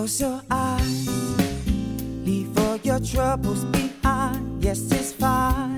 [0.00, 1.08] Close your eyes,
[2.24, 4.64] leave all your troubles behind.
[4.64, 5.76] Yes, it's fine.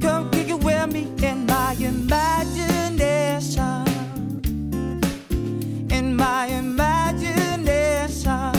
[0.00, 3.84] Come kick it with me in my imagination.
[5.90, 8.52] In my imagination.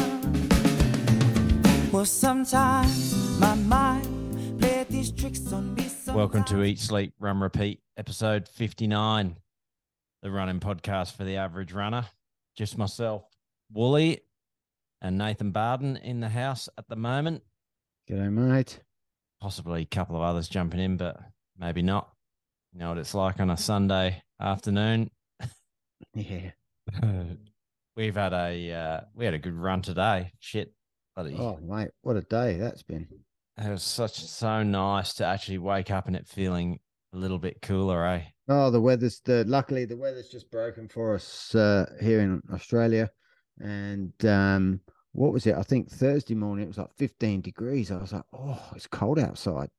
[1.93, 5.87] Well, sometimes my mind play these tricks on me.
[6.07, 9.37] Welcome to Eat, Sleep, Run, Repeat, episode 59,
[10.21, 12.07] the running podcast for the average runner.
[12.55, 13.23] Just myself,
[13.71, 14.21] Wooly,
[15.01, 17.43] and Nathan Barden in the house at the moment.
[18.09, 18.79] G'day, mate.
[19.41, 21.19] Possibly a couple of others jumping in, but
[21.57, 22.09] maybe not.
[22.73, 25.09] You know what it's like on a Sunday afternoon.
[26.13, 26.51] Yeah.
[27.95, 30.31] We've had a uh, we had a good run today.
[30.39, 30.73] Shit,
[31.15, 33.07] bloody Oh, mate, what a day that's been.
[33.57, 36.79] it was such so nice to actually wake up and it feeling
[37.13, 38.21] a little bit cooler, eh?
[38.53, 43.09] Oh, the weather's the luckily the weather's just broken for us uh, here in Australia,
[43.61, 44.81] and um,
[45.13, 45.55] what was it?
[45.55, 47.91] I think Thursday morning it was like 15 degrees.
[47.91, 49.69] I was like, oh, it's cold outside,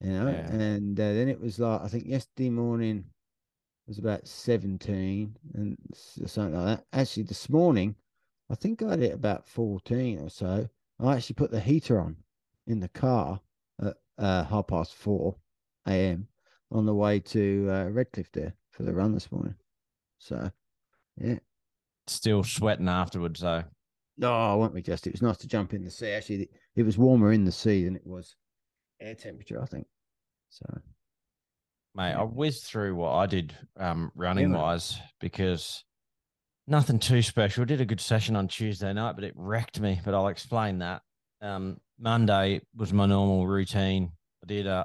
[0.00, 0.28] you know.
[0.28, 0.48] Yeah.
[0.48, 5.76] And uh, then it was like I think yesterday morning it was about 17 and
[6.24, 6.84] something like that.
[6.92, 7.96] Actually, this morning
[8.48, 10.68] I think I had it about 14 or so.
[11.00, 12.18] I actually put the heater on
[12.68, 13.40] in the car
[13.82, 15.34] at uh, half past four
[15.88, 16.28] a.m.
[16.74, 19.54] on the way to uh, Redcliffe there for the run this morning.
[20.18, 20.50] So,
[21.16, 21.38] yeah.
[22.06, 23.62] Still sweating afterwards, though.
[24.22, 25.06] Oh, won't we just?
[25.06, 26.10] It was nice to jump in the sea.
[26.10, 28.36] Actually, it was warmer in the sea than it was
[29.00, 29.86] air temperature, I think.
[30.50, 30.66] So,
[31.94, 32.20] Mate, Yeah.
[32.20, 34.58] I whizzed through what I did um, running mate.
[34.58, 35.84] wise because
[36.66, 37.64] nothing too special.
[37.64, 40.00] Did a good session on Tuesday night, but it wrecked me.
[40.04, 41.02] But I'll explain that.
[41.40, 44.10] Um, Monday was my normal routine.
[44.42, 44.84] I did, I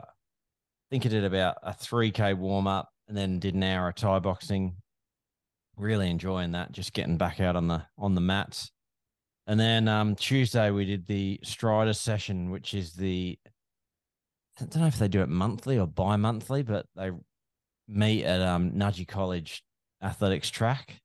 [0.90, 4.20] think I did about a 3K warm up and then did an hour of Thai
[4.20, 4.76] boxing.
[5.78, 8.72] Really enjoying that, just getting back out on the on the mats.
[9.48, 13.40] And then um, Tuesday we did the Strider session, which is the
[14.60, 17.12] I don't know if they do it monthly or bi-monthly, but they
[17.88, 19.64] meet at um, Nudgee College
[20.04, 21.00] athletics track,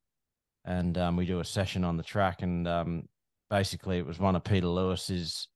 [0.65, 2.43] and um, we do a session on the track.
[2.43, 3.05] And um,
[3.49, 5.49] basically, it was one of Peter Lewis's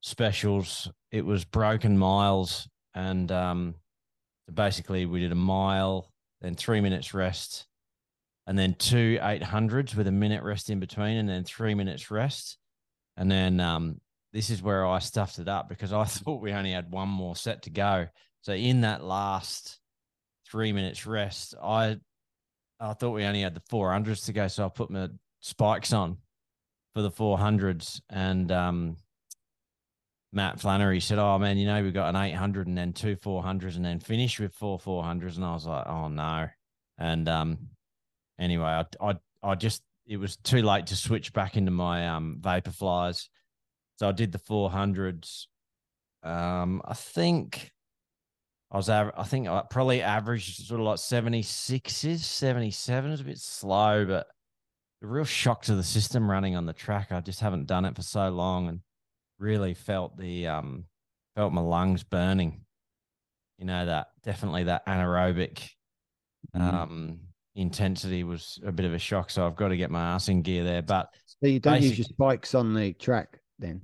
[0.00, 0.90] specials.
[1.12, 3.74] It was broken miles, and um,
[4.52, 7.66] basically we did a mile, then three minutes rest,
[8.46, 12.10] and then two eight hundreds with a minute rest in between, and then three minutes
[12.10, 12.58] rest,
[13.16, 14.00] and then um,
[14.32, 17.36] this is where I stuffed it up because I thought we only had one more
[17.36, 18.06] set to go.
[18.42, 19.78] So in that last
[20.50, 21.98] three minutes rest, I
[22.80, 24.48] I thought we only had the four hundreds to go.
[24.48, 25.08] So I put my
[25.40, 26.18] spikes on
[26.94, 28.96] for the four hundreds, and um,
[30.32, 33.16] Matt Flannery said, "Oh man, you know we got an eight hundred and then two
[33.16, 36.48] four hundreds and then finish with four four hundreds," and I was like, "Oh no!"
[36.98, 37.58] And um,
[38.38, 42.38] anyway, I I I just it was too late to switch back into my um
[42.40, 43.28] Vaporflies.
[43.96, 45.46] So I did the 400s.
[46.24, 47.70] Um, I think
[48.70, 53.38] I was, I think I probably averaged sort of like 76s, 77 is a bit
[53.38, 54.26] slow, but
[55.02, 57.12] a real shock to the system running on the track.
[57.12, 58.80] I just haven't done it for so long and
[59.42, 60.84] really felt the, um,
[61.36, 62.64] felt my lungs burning.
[63.58, 65.68] You know, that definitely that anaerobic,
[66.56, 66.60] Mhm.
[66.60, 67.20] um,
[67.54, 69.30] intensity was a bit of a shock.
[69.30, 71.98] So I've got to get my ass in gear there, but so you don't use
[71.98, 73.82] your spikes on the track then?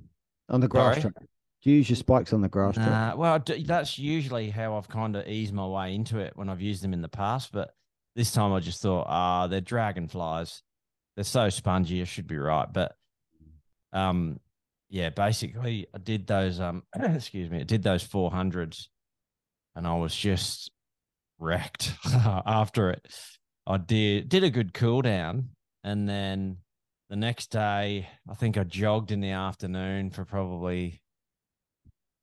[0.49, 1.01] On the grass Sorry?
[1.01, 1.13] track?
[1.61, 3.17] Do you use your spikes on the grass track?
[3.17, 6.61] Well, d- that's usually how I've kind of eased my way into it when I've
[6.61, 7.51] used them in the past.
[7.51, 7.73] But
[8.15, 10.63] this time I just thought, ah, they're dragonflies.
[11.15, 12.71] They're so spongy, it should be right.
[12.71, 12.95] But
[13.93, 14.39] um,
[14.89, 18.89] yeah, basically I did those um, excuse me, I did those four hundreds,
[19.75, 20.71] and I was just
[21.37, 23.07] wrecked after it.
[23.67, 25.49] I did did a good cool down,
[25.83, 26.57] and then
[27.09, 31.01] the next day I think I jogged in the afternoon for probably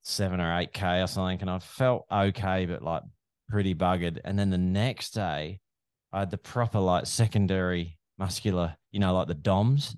[0.03, 3.03] seven or eight K or something, and I felt okay, but like
[3.49, 4.19] pretty buggered.
[4.23, 5.59] And then the next day,
[6.11, 9.95] I had the proper like secondary muscular, you know, like the DOMs.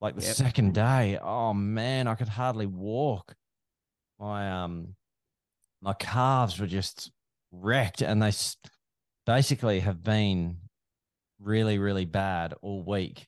[0.00, 0.34] Like the Yep.
[0.34, 3.34] second day, oh man, I could hardly walk.
[4.18, 4.96] My um,
[5.82, 7.10] my calves were just
[7.52, 8.32] wrecked, and they
[9.26, 10.58] basically have been
[11.38, 13.26] really, really bad all week.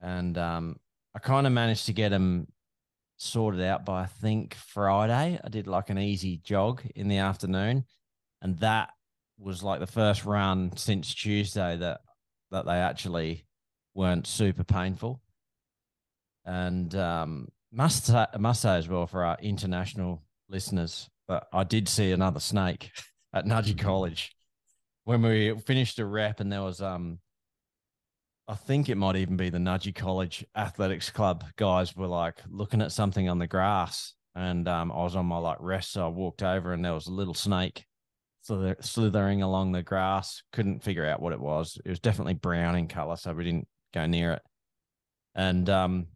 [0.00, 0.76] And um,
[1.14, 2.46] I kind of managed to get them
[3.16, 5.40] sorted out by I think Friday.
[5.42, 7.84] I did like an easy jog in the afternoon,
[8.40, 8.90] and that
[9.38, 12.00] was like the first run since Tuesday that
[12.52, 13.44] that they actually
[13.94, 15.20] weren't super painful.
[16.48, 21.88] And um, must say, must say as well for our international listeners but I did
[21.88, 22.90] see another snake
[23.34, 24.34] at Nudgee College
[25.04, 27.20] when we finished a rep, and there was um
[28.48, 32.80] I think it might even be the Nudgee College Athletics Club guys were like looking
[32.80, 36.08] at something on the grass, and um, I was on my like rest, so I
[36.08, 37.84] walked over, and there was a little snake
[38.40, 40.42] slither- slithering along the grass.
[40.54, 41.78] Couldn't figure out what it was.
[41.84, 44.42] It was definitely brown in color, so we didn't go near it.
[45.34, 46.06] And um,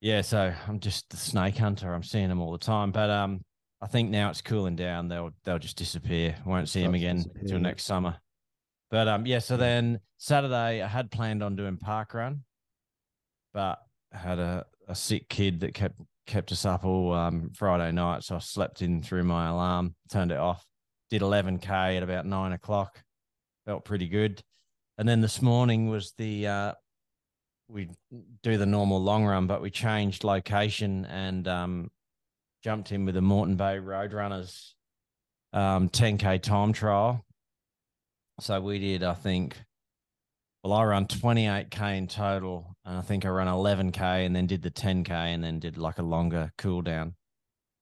[0.00, 1.92] yeah, so I'm just the snake hunter.
[1.92, 3.40] I'm seeing them all the time, but um,
[3.80, 5.08] I think now it's cooling down.
[5.08, 6.36] They'll they'll just disappear.
[6.44, 8.16] Won't see them again until next summer.
[8.90, 9.40] But um, yeah.
[9.40, 12.44] So then Saturday, I had planned on doing park run,
[13.52, 13.78] but
[14.12, 18.22] I had a, a sick kid that kept kept us up all um, Friday night.
[18.22, 20.64] So I slept in through my alarm, turned it off,
[21.10, 23.02] did 11k at about nine o'clock.
[23.66, 24.42] Felt pretty good.
[24.96, 26.72] And then this morning was the uh,
[27.68, 27.88] we
[28.42, 31.90] do the normal long run, but we changed location and um,
[32.62, 34.72] jumped in with the Moreton Bay Roadrunners
[35.52, 37.24] um, 10k time trial.
[38.40, 39.60] So we did, I think,
[40.62, 44.62] well, I run 28k in total, and I think I ran 11k and then did
[44.62, 47.14] the 10k and then did like a longer cool down.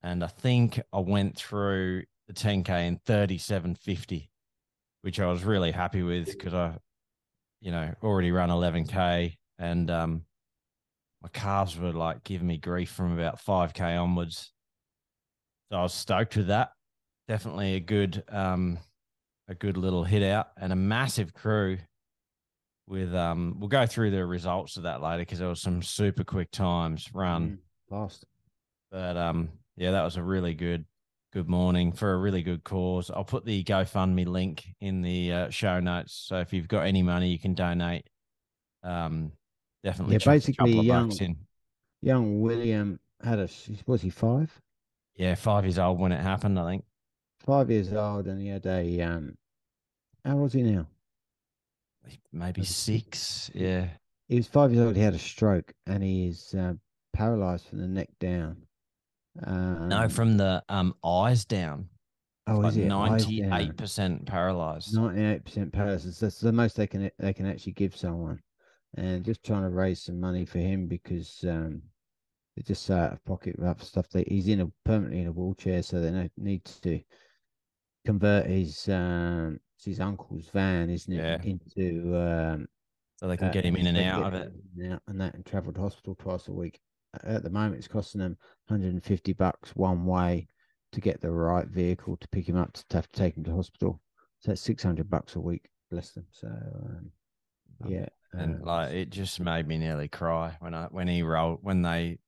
[0.02, 4.28] And I think I went through the 10k in 37.50,
[5.02, 6.78] which I was really happy with because I,
[7.60, 10.22] you know, already run 11k and um,
[11.22, 14.52] my calves were like giving me grief from about 5k onwards.
[15.70, 16.70] So I was stoked with that.
[17.26, 18.78] Definitely a good um
[19.48, 21.78] a good little hit out and a massive crew
[22.86, 26.22] with um we'll go through the results of that later because there was some super
[26.22, 27.58] quick times run.
[27.90, 28.24] Mm, fast.
[28.92, 30.84] But um yeah, that was a really good
[31.32, 33.10] good morning for a really good cause.
[33.10, 36.24] I'll put the GoFundMe link in the uh, show notes.
[36.28, 38.06] So if you've got any money you can donate.
[38.84, 39.32] Um
[39.84, 41.12] definitely Yeah, basically, young-
[42.02, 43.48] Young William had a
[43.86, 44.60] was he five?
[45.16, 46.84] Yeah, five years old when it happened, I think.
[47.40, 49.36] Five years old, and he had a um.
[50.24, 50.86] How was he now?
[52.32, 53.50] Maybe six.
[53.54, 53.88] Yeah.
[54.28, 54.96] He was five years old.
[54.96, 56.74] He had a stroke, and he is uh,
[57.12, 58.62] paralyzed from the neck down.
[59.44, 61.88] Um, No, from the um eyes down.
[62.46, 63.52] oh, Like is it eyes ninety down?
[63.60, 64.94] eight percent paralyzed.
[64.94, 66.18] Ninety-eight percent paralysis.
[66.20, 68.40] That's the most they can they can actually give someone,
[68.96, 71.82] and just trying to raise some money for him because um,
[72.54, 74.08] they're just so out of pocket with stuff.
[74.10, 77.00] That he's in a permanently in a wheelchair, so they need to
[78.04, 81.42] convert his um his uncle's van, isn't it, Yeah.
[81.42, 82.66] into um
[83.16, 84.52] So they can uh, get him in and out of it.
[84.78, 86.80] and out and that and travel to hospital twice a week.
[87.24, 88.36] At the moment, it's costing them
[88.68, 90.48] 150 bucks one way
[90.92, 93.54] to get the right vehicle to pick him up to have to take him to
[93.54, 94.00] hospital.
[94.40, 96.26] So that's 600 bucks a week, bless them.
[96.30, 97.10] So Um,
[97.86, 101.82] yeah, And like it just made me nearly cry when I when he rolled when
[101.82, 102.18] they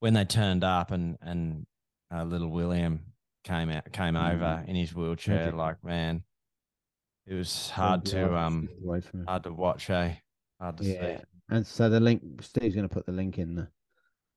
[0.00, 1.66] when they turned up and and
[2.14, 3.00] uh, little William
[3.44, 4.68] came out came over Mm.
[4.68, 5.50] in his wheelchair.
[5.52, 6.22] Like man,
[7.26, 9.26] it was hard to um slipped away from him.
[9.26, 9.90] hard to watch.
[9.90, 10.14] Eh,
[10.60, 11.24] hard to yeah, see.
[11.50, 13.68] and so the link Steve's going to put the link in the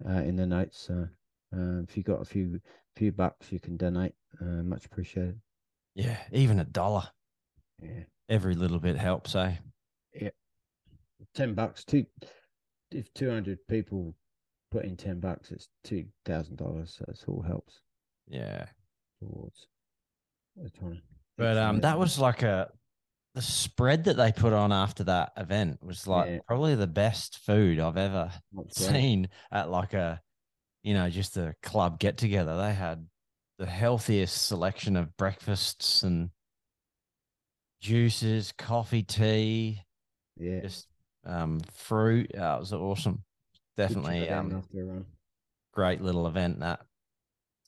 [0.09, 0.79] uh, in the notes.
[0.87, 1.07] So
[1.55, 2.59] uh, if you got a few
[2.95, 4.13] few bucks, you can donate.
[4.41, 5.39] Uh, much appreciated.
[5.93, 7.03] Yeah, even a dollar.
[7.81, 8.03] Yeah.
[8.29, 9.35] Every little bit helps.
[9.35, 9.55] Eh.
[11.33, 11.83] Ten bucks.
[11.83, 12.05] Two
[12.91, 14.15] if two hundred people
[14.71, 16.95] put in ten bucks, it's two thousand dollars.
[16.97, 17.81] So it all helps
[18.27, 18.65] Yeah.
[19.19, 19.67] towards.
[20.55, 21.01] We're trying to
[21.37, 22.69] But um, that was like a
[23.33, 26.39] the spread that they put on after that event was like Yeah.
[26.45, 30.21] probably the best food I've ever That's seen at like a,
[30.83, 32.57] you know, just a club get together.
[32.57, 33.07] They had
[33.57, 36.29] the healthiest selection of breakfasts and
[37.79, 39.81] juices, coffee, tea,
[40.35, 40.87] Yeah, just
[41.25, 42.31] um, fruit.
[42.35, 43.23] Uh, it was awesome.
[43.77, 45.05] Definitely um, after a run.
[45.73, 46.81] great little event that.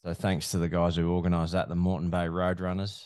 [0.04, 3.04] So thanks to the guys who organised that, the Moreton Bay Roadrunners.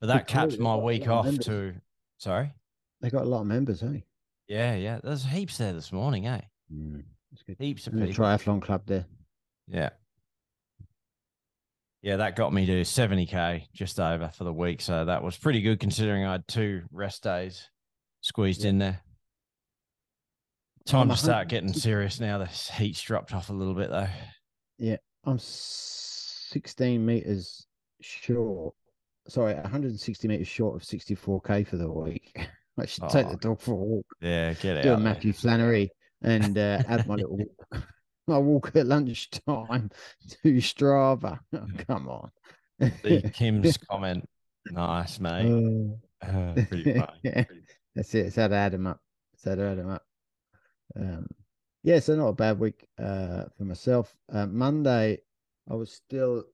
[0.00, 1.46] But that caps my week of off members.
[1.46, 1.74] to.
[2.18, 2.52] Sorry.
[3.00, 4.04] They got a lot of members, hey.
[4.48, 4.98] Yeah, yeah.
[5.02, 6.40] There's heaps there this morning, eh?
[6.72, 7.04] Mm.
[7.58, 8.08] Heaps of people.
[8.08, 9.06] triathlon club there.
[9.68, 9.90] Yeah.
[12.02, 14.80] Yeah, that got me to 70k just over for the week.
[14.80, 17.68] So that was pretty good considering I had two rest days
[18.22, 18.70] squeezed Yeah.
[18.70, 19.00] in there.
[20.90, 22.38] Time I'm to start getting serious now.
[22.38, 24.08] The heat's dropped off a little bit though.
[24.78, 27.66] Yeah, I'm sixteen meters
[28.00, 28.74] short.
[29.28, 32.36] Sorry, 160 meters short of 64k for the week.
[32.78, 34.06] I should take Oh, the dog for a walk.
[34.20, 34.82] Yeah, get out.
[34.82, 34.98] do a there.
[34.98, 35.90] Matthew Flannery
[36.22, 37.82] and uh, add my little walk,
[38.26, 39.90] my walk at lunchtime
[40.42, 41.38] to Strava.
[41.54, 42.30] Oh, come on.
[43.04, 44.28] See Kim's comment.
[44.70, 45.46] Nice, mate.
[45.46, 47.06] Oh, Uh, pretty funny.
[47.22, 47.46] Pretty-
[47.94, 48.26] that's it.
[48.26, 48.98] It's how to add them up.
[49.34, 50.02] It's how to add them up.
[50.96, 51.26] Um,
[51.82, 54.14] yeah, so not a bad week uh, for myself.
[54.30, 55.20] Uh, Monday,
[55.68, 56.44] I was still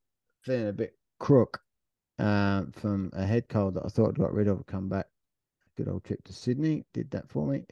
[0.42, 1.60] feeling a bit crook
[2.18, 4.64] um, from a head cold that I thought I'd got rid of.
[4.66, 5.06] Come back
[5.76, 6.84] good old trip to Sydney.
[6.94, 7.64] Did that for me.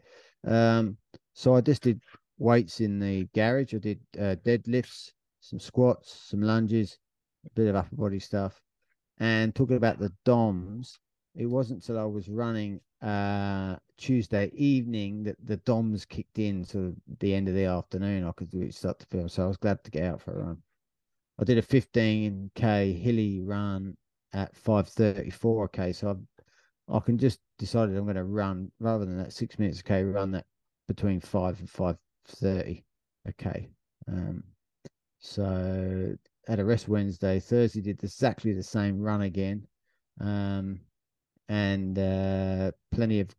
[0.47, 0.97] Um,
[1.33, 2.01] so I just did
[2.39, 3.75] weights in the garage.
[3.75, 6.99] I did uh, deadlifts, some squats, some lunges,
[7.47, 8.61] a bit of upper body stuff.
[9.19, 10.99] And talking about the DOMs,
[11.35, 16.65] it wasn't till I was running uh, Tuesday evening that the DOMs kicked in.
[16.65, 19.29] So the end of the afternoon, I could start to feel.
[19.29, 20.63] So I was glad to get out for a run.
[21.39, 23.97] I did a 15k hilly run
[24.33, 25.95] at 5:34k.
[25.95, 26.19] So
[26.89, 30.03] I, I can just decided I'm going to run rather than that six minutes k
[30.03, 30.47] run that
[30.89, 32.85] between five and 5:30.
[33.29, 33.69] Okay.
[34.09, 34.45] Um,
[35.19, 37.41] so had a rest Wednesday.
[37.41, 39.67] Thursday did exactly the same run again.
[40.21, 40.81] Um,
[41.49, 43.35] and uh, plenty of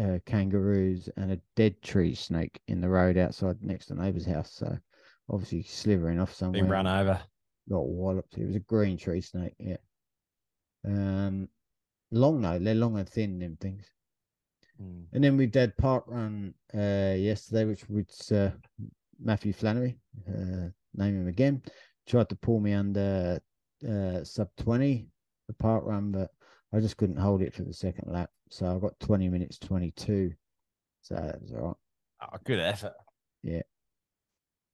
[0.00, 4.52] uh, kangaroos and a dead tree snake in the road outside next to neighbour's house.
[4.52, 4.76] So
[5.28, 6.62] obviously slithering off somewhere.
[6.62, 7.20] Been run over.
[7.68, 8.38] Got walloped.
[8.38, 9.54] It was a green tree snake.
[9.58, 9.76] Yeah.
[10.86, 11.48] Um,
[12.10, 12.58] long though.
[12.58, 13.38] They're long and thin.
[13.38, 13.84] Them things.
[14.82, 15.04] Mm.
[15.12, 18.52] And then we did park run uh, yesterday, which was uh,
[19.22, 19.98] Matthew Flannery.
[20.26, 21.62] Uh, name him again.
[22.06, 23.40] Tried to pull me under
[23.88, 25.08] uh, sub twenty
[25.46, 26.30] the park run, but
[26.72, 28.30] I just couldn't hold it for the second lap.
[28.48, 30.32] So I got 20 minutes 22.
[31.02, 31.76] So that was all right.
[32.32, 32.94] Oh, good effort.
[33.42, 33.62] Yeah.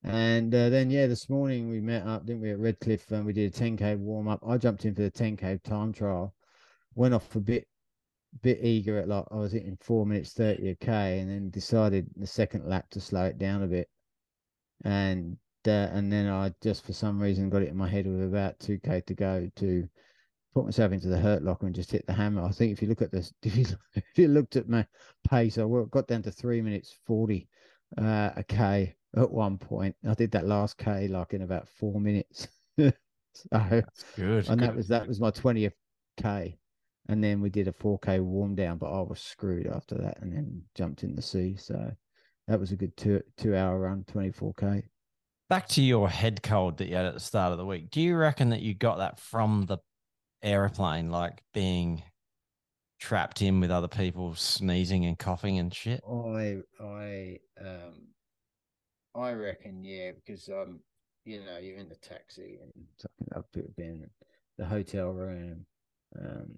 [0.02, 3.32] And uh, then, yeah, this morning we met up, didn't we, at Redcliffe and we
[3.32, 4.40] did a 10K warm up.
[4.46, 6.34] I jumped in for the 10K time trial,
[6.94, 7.66] went off a bit
[8.42, 12.06] bit eager at like I was hitting four minutes 30 a K and then decided
[12.16, 13.88] the second lap to slow it down a bit.
[14.84, 18.22] And uh, and then I just for some reason got it in my head with
[18.22, 19.88] about 2K to go to
[20.56, 22.42] put myself into the hurt locker and just hit the hammer.
[22.42, 24.86] I think if you look at this, if you, if you looked at my
[25.28, 27.46] pace, I got down to three minutes 40
[27.98, 29.94] uh, a K at one point.
[30.08, 32.48] I did that last K like in about four minutes.
[32.78, 32.90] so,
[33.50, 34.48] That's good.
[34.48, 34.60] and good.
[34.60, 35.74] that was that was my 20th
[36.16, 36.58] K.
[37.10, 40.32] And then we did a 4K warm down, but I was screwed after that and
[40.32, 41.56] then jumped in the sea.
[41.56, 41.92] So
[42.48, 44.84] that was a good two two hour run, 24K.
[45.50, 47.90] Back to your head cold that you had at the start of the week.
[47.90, 49.78] Do you reckon that you got that from the
[50.42, 52.02] aeroplane, like being
[52.98, 56.00] trapped in with other people sneezing and coughing and shit?
[56.08, 58.08] I I um
[59.14, 60.80] I reckon yeah because um
[61.24, 62.72] you know you're in the taxi and
[63.34, 64.10] I've been in
[64.58, 65.66] the hotel room
[66.18, 66.54] um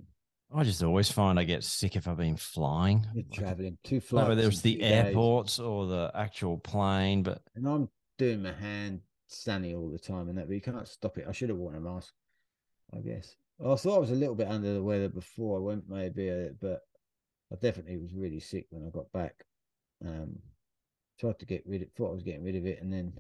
[0.55, 3.07] I just always find I get sick if I've been flying.
[3.33, 7.43] traveling two flights whether in it's the two days, airports or the actual plane, but
[7.55, 11.19] and I'm doing my hand sunny all the time and that but you can't stop
[11.19, 12.15] it I should have worn a mask
[12.97, 15.89] I guess I thought I was a little bit under the weather before I went
[15.89, 16.81] maybe uh, but
[17.53, 19.45] I definitely was really sick when I got back.
[20.05, 20.39] Um
[21.19, 23.13] tried to get rid of it, thought I was getting rid of it and then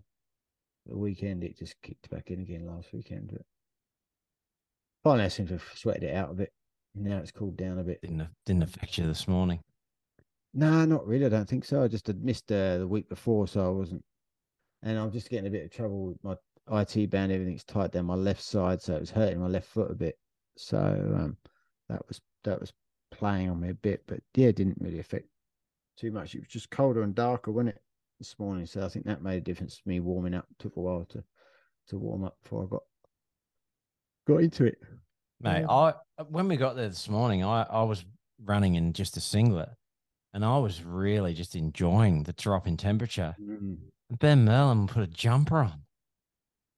[0.87, 3.42] the weekend it just kicked back in again last weekend but
[5.02, 6.52] finally I seem to have sweated it out a bit.
[6.95, 8.00] Now it's cooled down a bit.
[8.00, 9.61] Didn't didn't affect you this morning.
[10.54, 11.83] no not really I don't think so.
[11.83, 14.04] I just had missed uh, the week before so I wasn't
[14.83, 16.37] and I'm just getting a bit of trouble with my
[16.80, 19.90] IT band everything's tight down my left side so it was hurting my left foot
[19.90, 20.16] a bit
[20.58, 20.78] so
[21.16, 21.36] um
[21.88, 22.72] that was that was
[23.10, 25.26] playing on me a bit but yeah it didn't really affect
[25.96, 27.80] too much it was just colder and darker wasn't it
[28.18, 30.80] this morning so I think that made a difference to me warming up took a
[30.80, 31.22] while to
[31.88, 32.82] to warm up before I got
[34.26, 34.78] got into it
[35.40, 35.66] Mate.
[35.68, 35.94] I
[36.28, 38.04] when we got there this morning, I, I was
[38.44, 39.68] running in just a singlet
[40.34, 43.36] and I was really just enjoying the drop in temperature.
[43.40, 43.78] Mm,
[44.18, 45.82] Ben Merlin put a jumper on.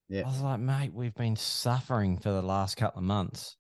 [0.08, 0.22] Yeah.
[0.22, 3.56] I was like, mate, we've been suffering for the last couple of months.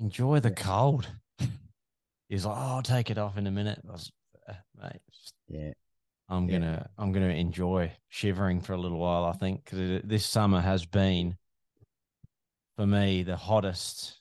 [0.00, 1.08] Enjoy the cold.
[2.28, 3.80] He's like, oh, I'll take it off in a minute.
[3.88, 4.12] I was,
[4.48, 5.00] "Uh, mate,
[5.48, 5.72] yeah
[6.28, 6.58] I'm Yeah.
[6.58, 9.24] gonna, I'm gonna enjoy shivering for a little while.
[9.24, 11.36] I think because this summer has been,
[12.76, 14.20] for me, the hottest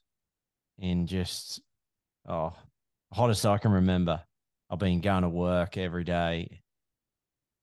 [0.77, 1.61] in just,
[2.27, 2.53] oh,
[3.11, 4.23] hottest I can remember.
[4.69, 6.61] I've been going to work every day,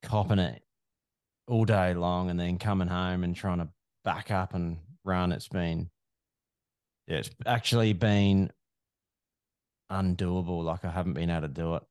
[0.02, 0.62] copping it
[1.49, 3.69] all day long, and then coming home and trying to
[4.04, 5.33] back up and run.
[5.33, 5.90] It's been,
[7.06, 8.50] it's actually been
[9.90, 10.64] undoable.
[10.64, 11.82] Like I haven't been able to do it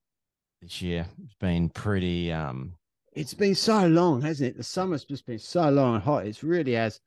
[0.61, 1.07] this year.
[1.23, 2.73] It's been pretty, um,
[3.13, 6.45] it's been so long hasn't it the summer's just been so long and hot it's
[6.45, 7.01] really has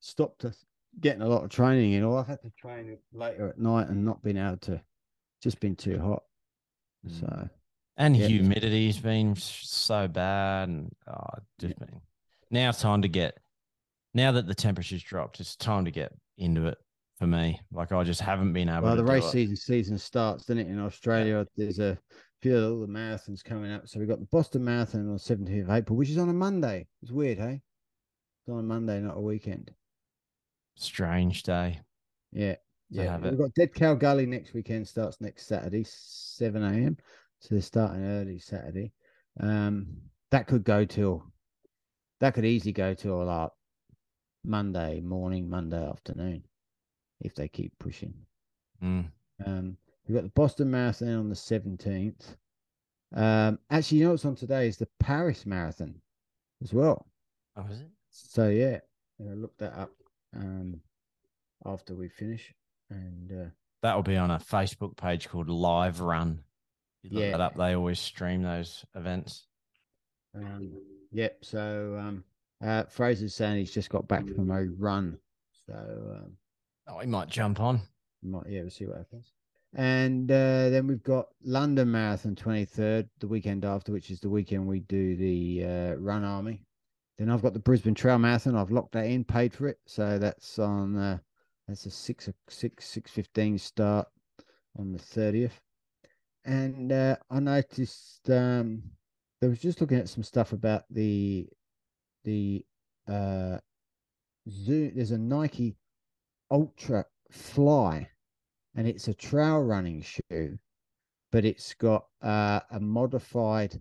[0.00, 0.64] stopped us
[0.98, 4.02] getting a lot of training in or I've had to train later at night and
[4.02, 4.80] not been able to
[5.42, 6.22] just been too hot
[7.06, 7.20] Mm.
[7.20, 7.48] so
[7.98, 8.28] and Yeah.
[8.28, 11.20] humidity's been so bad, and oh,
[11.58, 12.00] just been.
[12.50, 13.36] Now it's time to get.
[14.14, 16.78] Now that the temperature's dropped, it's time to get into it
[17.22, 17.60] for me.
[17.70, 19.30] Like I just haven't been able well to the race it.
[19.30, 21.96] season season starts doesn't it in australia there's a
[22.40, 25.70] few of the marathons coming up so we've got the boston marathon on 17th of
[25.70, 27.60] april which is on a monday it's weird hey
[28.40, 29.70] it's on a monday not a weekend
[30.74, 31.78] Strange day.
[32.32, 32.56] yeah
[32.90, 33.38] Yeah, we've it.
[33.38, 34.88] got Dead Cow Gully next weekend.
[34.88, 36.96] Starts next Saturday, seven a.m.
[37.40, 38.92] So they're starting early Saturday.
[39.38, 39.86] Um,
[40.30, 41.24] that could go till
[42.20, 43.50] that could easily go till like
[44.44, 46.42] Monday morning, Monday afternoon,
[47.22, 48.14] if they keep pushing.
[48.82, 49.06] Mm.
[49.46, 49.76] Um,
[50.06, 52.36] we've got the Boston Marathon on the seventeenth.
[53.14, 56.00] Um, actually, you know what's on today is the Paris Marathon
[56.62, 57.06] as well.
[57.56, 57.90] Oh, is it?
[58.10, 58.78] So yeah,
[59.20, 59.92] I'll look that up
[60.36, 60.80] um,
[61.64, 62.52] after we finish.
[62.90, 63.50] And uh,
[63.82, 66.40] That will be on a Facebook page called Live Run.
[67.02, 67.30] You look Yeah.
[67.32, 67.56] that up.
[67.56, 69.46] They always stream those events.
[70.34, 70.72] Um,
[71.10, 71.38] yep.
[71.44, 72.24] So um,
[72.64, 75.18] uh, Fraser's saying he's just got back from a run.
[75.66, 76.32] So um,
[76.88, 77.80] Oh, he might jump on.
[78.22, 79.32] might yeah, we'll see what happens.
[79.74, 84.66] And uh, then we've got London Marathon 23rd, the weekend after, which is the weekend
[84.66, 86.62] we do the uh, Run Army.
[87.18, 88.56] Then I've got the Brisbane Trail Marathon.
[88.56, 89.78] I've locked that in, paid for it.
[89.86, 91.18] So that's on uh,
[91.68, 94.08] that's a six six six fifteen start
[94.78, 95.52] on the 30th.
[96.44, 98.82] And uh, I noticed um,
[99.40, 101.48] there was just looking at some stuff about the
[102.24, 102.64] the
[103.08, 103.58] uh,
[104.50, 104.92] Zoom.
[104.94, 105.76] There's a Nike
[106.52, 108.10] Ultra Fly,
[108.74, 110.58] and it's a trail running shoe,
[111.30, 113.80] but it's got uh, a modified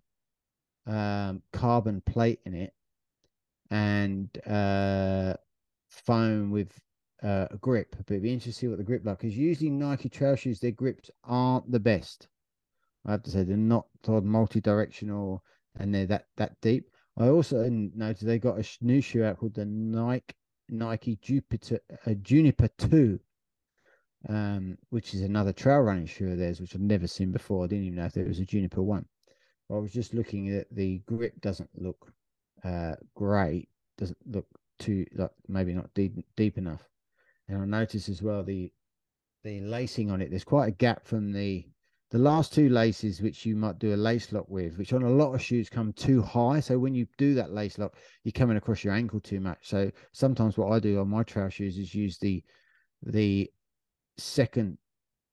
[0.88, 2.74] um, carbon plate in it
[3.70, 5.34] and uh,
[5.90, 6.72] foam with
[7.22, 7.94] uh, a grip.
[7.98, 10.62] But it'd be interesting to see what the grip like because usually Nike trail shoes,
[10.62, 12.30] their grips aren't the best.
[13.06, 15.44] I have to say they're not sort of multi-directional
[15.78, 16.90] and they're that that deep.
[17.18, 20.36] I also noticed they got a new shoe out called the Nike
[20.72, 23.20] Nike Jupiter uh, Juniper Two,
[24.28, 27.64] um, which is another trail running shoe of theirs, which I've never seen before.
[27.64, 29.06] I didn't even know if there was a Juniper One.
[29.70, 32.12] I was just looking at the grip doesn't look
[32.64, 33.70] uh, great.
[33.98, 34.48] Doesn't look
[34.80, 36.88] too like maybe not deep deep enough.
[37.48, 38.72] And I noticed as well the
[39.44, 40.30] the lacing on it.
[40.30, 41.66] There's quite a gap from the
[42.12, 45.10] the last two laces, which you might do a lace lock with, which on a
[45.10, 46.60] lot of shoes come too high.
[46.60, 49.70] So when you do that lace lock, you're coming across your ankle too much.
[49.70, 52.44] So sometimes what I do on my trail shoes is use the
[53.04, 53.50] the
[54.18, 54.78] second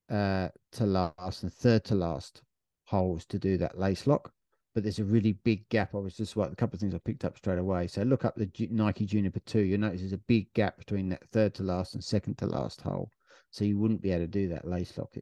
[0.09, 2.43] uh to last and third to last
[2.85, 4.33] holes to do that lace lock.
[4.73, 5.97] But there's a really big gap.
[5.97, 7.89] I was just what a couple of things I picked up straight away.
[7.89, 9.63] So look up the Nike Juniper two.
[9.63, 12.81] You'll notice there's a big gap between that third to last and second to last
[12.81, 13.11] hole.
[13.51, 15.13] So you wouldn't be able to do that lace lock.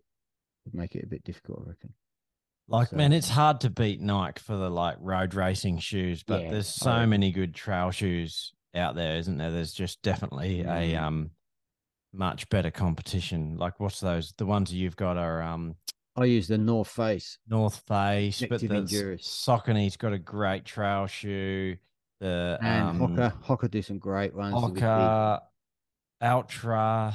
[0.66, 1.94] Would make it a bit difficult, I reckon.
[2.68, 6.42] Like, So- man, it's hard to beat Nike for the like road racing shoes, but
[6.42, 9.50] Yeah, there's so many good trail shoes out there, isn't there?
[9.52, 11.00] There's just definitely a Mm.
[11.02, 11.30] um
[12.12, 13.56] much better competition.
[13.56, 14.32] Like, what's those?
[14.38, 15.76] The ones you've got are um
[16.16, 17.38] I use the North Face.
[17.46, 19.18] North Face, but Active the.
[19.18, 21.76] Saucony's got a great trail shoe.
[22.20, 24.54] The And um, Hoka, Hoka do some great ones.
[24.54, 25.40] Hoka,
[26.22, 27.14] Ultra.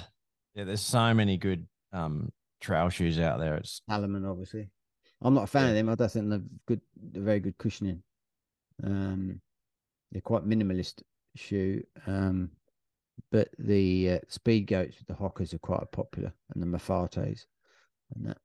[0.54, 2.32] Yeah, there's so many good um
[2.62, 3.56] trail shoes out there.
[3.56, 4.70] It's Salomon, obviously.
[5.22, 5.70] I'm not a fan Yeah.
[5.70, 5.90] of them.
[5.90, 6.82] I don't think they're good.
[6.96, 8.02] They're very good cushioning.
[8.84, 9.42] Um,
[10.12, 11.04] they're quite minimalist
[11.36, 11.84] shoe.
[12.08, 12.52] Um,
[13.32, 17.46] but the uh, speed goats with the Hokas are quite popular, and the Mafates,
[18.16, 18.38] and that.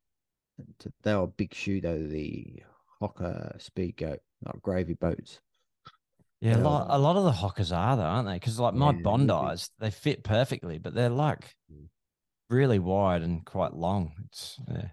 [0.59, 2.02] and They are a big shoe though.
[2.07, 2.62] The
[3.00, 5.40] Hoka speed goat, like gravy boats.
[6.40, 8.35] yeah, a lot, a lot of the Hokas are though, aren't they?
[8.35, 9.29] Because like my Yeah, they're really big.
[9.31, 11.88] Bondis, they fit perfectly, but they're like Mm.
[12.50, 14.12] Really wide and quite long.
[14.26, 14.88] It's yeah.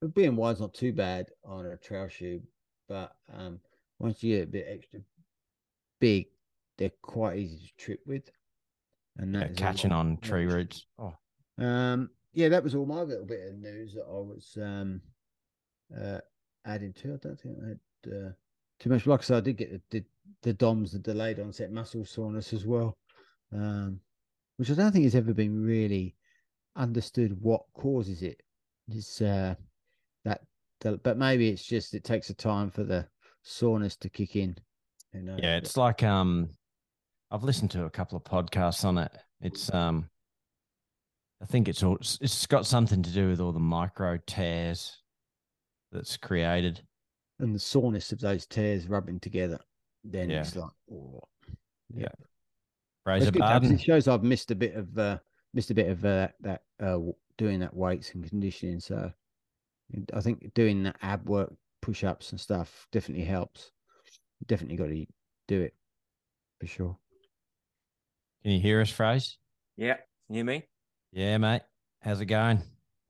[0.00, 2.42] But being wide's not too bad on a trail shoe,
[2.88, 3.60] but um,
[3.98, 5.00] once you get a bit extra
[6.00, 6.26] big,
[6.78, 8.28] they're quite easy to trip with.
[9.16, 10.86] And yeah, that a catching on tree sh- roots.
[10.98, 11.14] Oh,
[11.58, 15.00] Um, yeah, that was all my little bit of news that I was um
[15.96, 16.18] uh
[16.64, 17.14] adding to.
[17.14, 18.30] I don't think I had uh,
[18.80, 19.06] too much.
[19.06, 20.04] Like I said, I did get the the,
[20.42, 22.96] the DOMS, the delayed onset muscle soreness as well,
[23.52, 24.00] um,
[24.56, 26.16] which I don't think has ever been really
[26.76, 28.40] understood what causes it.
[28.88, 29.54] It's uh
[30.24, 30.42] that,
[30.80, 33.06] the, but maybe it's just it takes a time for the
[33.42, 34.56] soreness to kick in.
[35.12, 35.40] Who knows?
[35.42, 36.48] yeah, it's like um,
[37.30, 39.12] I've listened to a couple of podcasts on it.
[39.40, 40.08] It's um,
[41.42, 44.98] I think it's all it's- got something to do with all the micro tears
[45.90, 46.80] that's created.
[47.40, 49.58] and the soreness of those tears rubbing together.
[50.04, 50.40] Then Yeah.
[50.40, 51.20] it's like, oh,
[51.94, 52.06] Yeah.
[52.06, 52.28] It's
[53.04, 53.72] Fraser good, though, 'cause Barden.
[53.74, 55.18] It shows I've missed a bit of uh,
[55.54, 56.98] missed a bit of uh, that uh,
[57.36, 58.80] doing that weights and conditioning.
[58.80, 59.12] So
[60.14, 63.70] I think doing that ab work, push ups and stuff definitely helps.
[64.46, 65.06] Definitely got to
[65.48, 65.74] do it
[66.60, 66.96] for sure.
[68.42, 69.32] Can you hear us, Fraser?
[69.76, 70.64] Yeah, can you hear me?
[71.12, 71.62] Yeah, mate.
[72.00, 72.60] How's it going?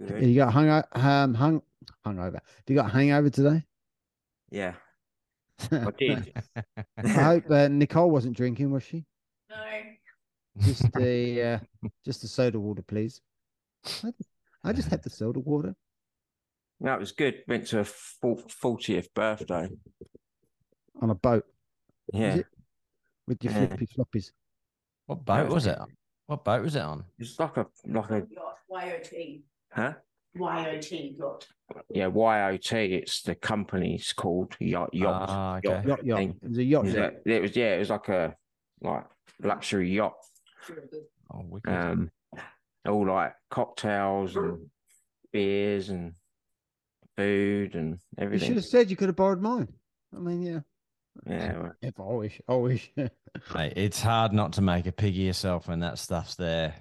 [0.07, 0.26] Good.
[0.26, 1.62] You got hung um hung
[2.05, 2.35] hungover.
[2.35, 3.64] Have you got hangover today?
[4.50, 4.74] Yeah,
[5.72, 6.35] I did.
[6.98, 9.07] I hope uh, Nicole wasn't drinking, was she?
[9.48, 9.57] No.
[10.60, 13.20] Just the uh, just the soda water, please.
[14.00, 14.26] Why does-
[14.64, 15.74] I just had the soda water
[16.78, 17.42] No, it was good.
[17.48, 19.68] Went to a fortieth birthday.
[21.00, 21.44] on a boat
[22.12, 22.38] Yeah,
[23.26, 23.66] with your Yeah.
[23.66, 24.30] flippy floppies.
[25.06, 25.78] What boat was was it?
[26.26, 27.04] What boat was it on?
[27.18, 29.40] it's like a like a Yacht, YOT,
[29.72, 29.94] huh?
[30.34, 31.48] YOT yacht.
[31.90, 32.72] Yeah, YOT.
[32.72, 35.28] It's the company's called yacht yacht.
[35.28, 35.88] Ah, yacht okay.
[35.88, 36.18] Yacht, yacht.
[36.18, 36.38] thing.
[36.42, 36.84] It was a yacht.
[36.84, 38.36] It was, a- it was yeah, it was like a
[38.80, 39.04] like
[39.42, 40.14] luxury yacht.
[40.66, 40.81] Very.
[41.33, 41.61] Oh.
[41.66, 42.11] Um,
[42.87, 44.66] all like cocktails and
[45.33, 46.14] beers and
[47.16, 48.40] food and everything.
[48.40, 49.68] You should have said you could have borrowed mine.
[50.14, 50.61] I mean, yeah.
[51.27, 52.90] Yeah, well, If I wish, I wish.
[53.55, 56.75] Mate, it's hard not to make a pig of yourself when that stuff's there.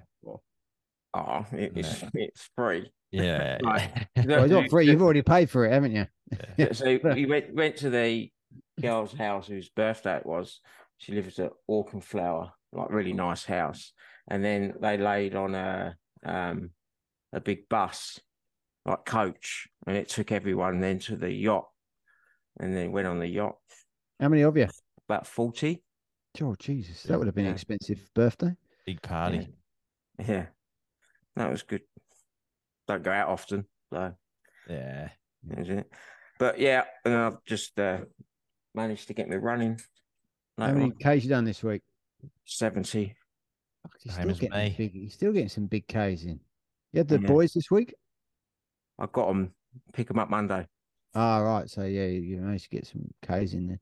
[1.14, 2.90] oh, it, it's it's free.
[3.12, 3.58] Yeah.
[3.64, 4.08] Right.
[4.26, 4.88] well, it's not free.
[4.88, 6.08] You've already paid for it, haven't you?
[6.58, 6.72] yeah.
[6.72, 8.32] so we went went to the
[8.80, 10.62] girl's house whose birthday it was.
[10.98, 13.94] She lives at Auchenflower, like really nice house.
[14.28, 16.72] And then they laid on a um
[17.34, 18.20] a big bus,
[18.86, 21.68] like coach, and it took everyone then to the yacht,
[22.60, 23.58] and then went on the yacht.
[24.20, 24.68] How many of you?
[25.08, 25.84] About forty.
[26.42, 27.04] Oh, Jesus.
[27.04, 28.56] That would have been an expensive birthday.
[28.86, 29.50] Big party.
[30.18, 30.46] Yeah,
[31.36, 31.82] that was good.
[32.88, 34.14] Don't go out often, so
[34.70, 35.10] Yeah.
[35.58, 35.92] is it?
[36.40, 38.02] But yeah, and I've just uh,
[38.74, 39.80] managed to get me running.
[40.58, 41.18] How later many on.
[41.20, 41.82] Ks you done this week?
[42.46, 43.16] Seventy.
[43.84, 44.76] Fuck, He's Same still as getting me.
[44.78, 44.94] big.
[44.94, 46.40] He's still getting some big Ks in.
[46.94, 47.28] You had the Yeah.
[47.28, 47.94] boys this week.
[49.00, 49.54] I got them.
[49.94, 50.68] Pick them up Monday.
[51.16, 51.70] Ah, right.
[51.70, 53.80] So yeah, you, you managed to get some Ks in there.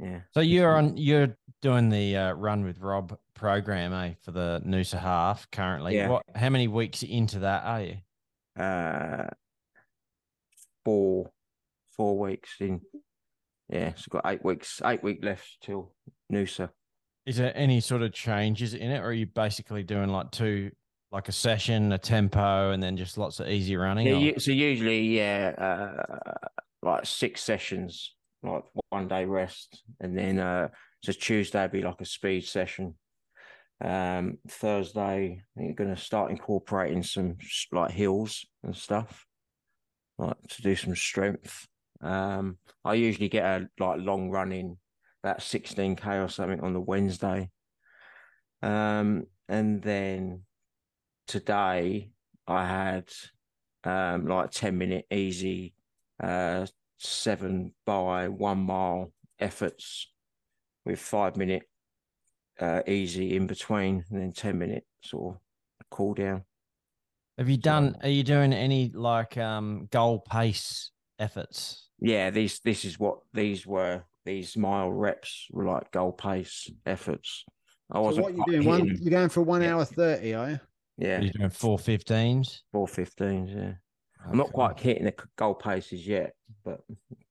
[0.00, 0.20] Yeah.
[0.32, 4.98] So you're on you're doing the uh, run with Rob program, eh, for the Noosa
[4.98, 5.94] half currently.
[5.96, 6.08] Yeah.
[6.08, 7.96] What how many weeks into that are you?
[8.60, 9.28] Uh,
[10.84, 11.30] four,
[11.96, 12.80] four weeks in.
[13.68, 15.92] Yeah, so got eight weeks, eight week left till
[16.32, 16.70] Noosa.
[17.26, 20.70] Is there any sort of changes in it, or are you basically doing like two
[21.10, 24.06] like a session, a tempo, and then just lots of easy running?
[24.06, 26.32] Yeah, or- so usually, yeah, uh,
[26.82, 30.68] like six sessions, like one day rest, and then uh,
[31.02, 32.94] so Tuesday would be like a speed session.
[33.80, 37.36] Um, Thursday, you're going to start incorporating some
[37.72, 39.24] like hills and stuff,
[40.18, 41.66] like to do some strength.
[42.00, 44.76] Um, I usually get a like long run in
[45.24, 47.50] about 16k or something on the Wednesday.
[48.62, 50.42] Um, and then
[51.26, 52.10] today
[52.46, 53.10] I had
[53.84, 55.74] um like 10 minute easy
[56.22, 56.66] uh
[56.98, 60.10] seven by one mile efforts
[60.86, 61.64] with five minute
[62.60, 65.40] uh easy in between and then 10 minute sort of
[65.90, 66.44] cool down
[67.36, 67.96] Have you done?
[68.02, 71.88] Are you doing any like um goal pace efforts?
[72.00, 77.44] yeah these this is what these were these mile reps were like goal pace efforts
[77.90, 78.66] i wasn't what you quite doing?
[78.66, 79.74] One, hitting- you're going for one Yeah.
[79.74, 80.60] hour thirty, are you?
[80.98, 82.62] yeah you're you doing four fifteens?
[82.72, 83.74] four fifteens yeah
[84.28, 86.34] i'm not quite hitting the c- goal paces yet
[86.64, 86.80] but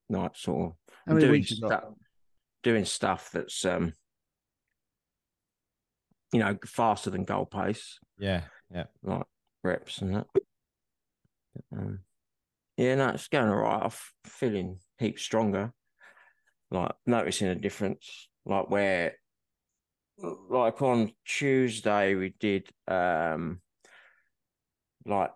[0.09, 1.83] not sort of How I'm many doing weeks you stuff,
[2.61, 3.93] doing stuff that's um,
[6.31, 8.41] you know, faster than goal pace, Yeah,
[8.73, 8.85] yeah.
[9.03, 9.25] like
[9.63, 10.27] reps and that.
[11.71, 11.99] Um,
[12.77, 13.83] yeah, no, it's going all right.
[13.83, 13.91] I'm
[14.25, 15.73] feeling heaps stronger.
[16.73, 19.13] Like noticing a difference, like where,
[20.49, 23.61] like on Tuesday we did, um,
[25.05, 25.29] like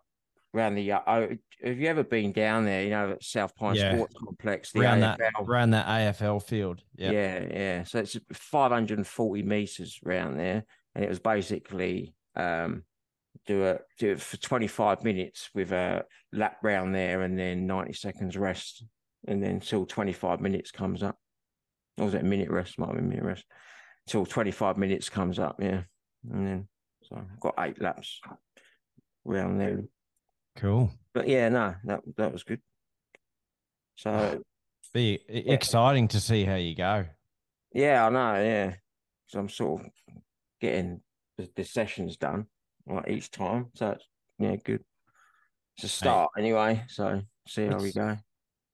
[0.55, 0.91] around the.
[0.93, 1.27] Uh, oh,
[1.63, 2.83] have you ever been down there?
[2.83, 3.93] You know, at South Pine Yeah.
[3.93, 5.47] Sports Complex, the Around that AFL.
[5.47, 6.81] around that AFL field.
[6.95, 7.11] Yeah.
[7.11, 7.83] Yeah, yeah.
[7.83, 10.63] So it's 540 meters around there,
[10.95, 12.83] and it was basically um,
[13.45, 17.93] do it do it for 25 minutes with a lap round there, and then 90
[17.93, 18.83] seconds rest,
[19.27, 21.17] and then till 25 minutes comes up.
[21.97, 22.77] Or was it a minute rest?
[22.77, 23.45] Might be a minute rest.
[24.07, 25.83] Till 25 minutes comes up, yeah,
[26.31, 26.67] and then
[27.03, 28.21] so I've got eight laps
[29.27, 29.83] around there.
[30.55, 30.91] Cool.
[31.13, 32.61] But yeah, no, that that was good.
[33.95, 34.43] So
[34.93, 37.05] Be e- exciting to see how you go.
[37.73, 38.41] Yeah, I know.
[38.41, 38.75] Yeah,
[39.27, 39.91] so I'm sort of
[40.61, 41.01] getting
[41.37, 42.47] the, the sessions done
[42.87, 43.67] like each time.
[43.75, 44.05] So it's
[44.39, 44.83] yeah, good.
[45.75, 46.85] It's a start anyway.
[46.87, 48.17] So see how we go.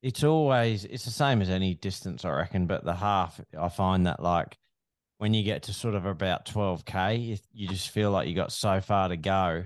[0.04, 2.68] It's always it's the same as any distance, I reckon.
[2.68, 4.58] But the half, I find that like
[5.18, 8.36] when you get to sort of about twelve k, you, you just feel like you
[8.36, 9.64] got so far to go.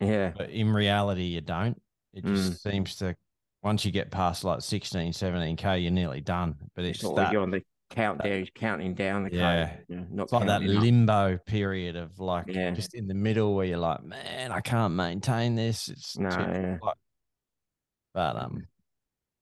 [0.00, 1.80] Yeah, But in reality, you don't.
[2.14, 3.14] It just seems to
[3.62, 6.56] once you get past like 16, 17 k, you're nearly done.
[6.74, 9.68] But it's sort that you're on the countdown, counting down the Yeah.
[9.68, 10.68] code, you know, not it's like that up.
[10.68, 12.70] limbo period of like Yeah.
[12.70, 15.88] just in the middle where you're like, man, I can't maintain this.
[15.88, 16.78] It's No, too yeah.
[18.14, 18.66] but um,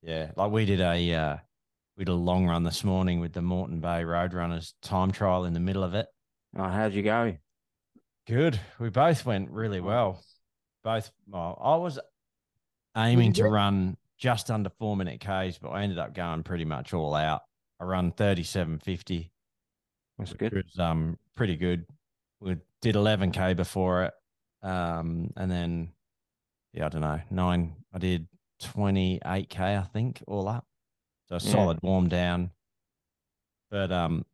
[0.05, 1.37] yeah, like we did a uh,
[1.97, 5.53] we did a long run this morning with the Moreton Bay Roadrunners time trial in
[5.53, 6.05] the middle of it.
[6.55, 7.35] Oh, how'd you go?
[8.27, 8.59] Good.
[8.79, 10.23] We both went really well.
[10.83, 11.11] both.
[11.27, 11.99] Well, I was
[12.95, 16.93] aiming to run just under four minute Ks, but I ended up going pretty much
[16.93, 17.41] all out.
[17.79, 19.31] I run thirty seven fifty.
[20.19, 20.53] That's good.
[20.53, 21.85] was um pretty good.
[22.39, 24.13] We did eleven K before it.
[24.61, 25.93] Um and then
[26.73, 28.27] yeah, I don't know, nine I did
[28.59, 30.65] twenty eight K, I think, all up.
[31.29, 31.51] So a Yeah.
[31.51, 32.51] solid warm down.
[33.71, 34.25] But um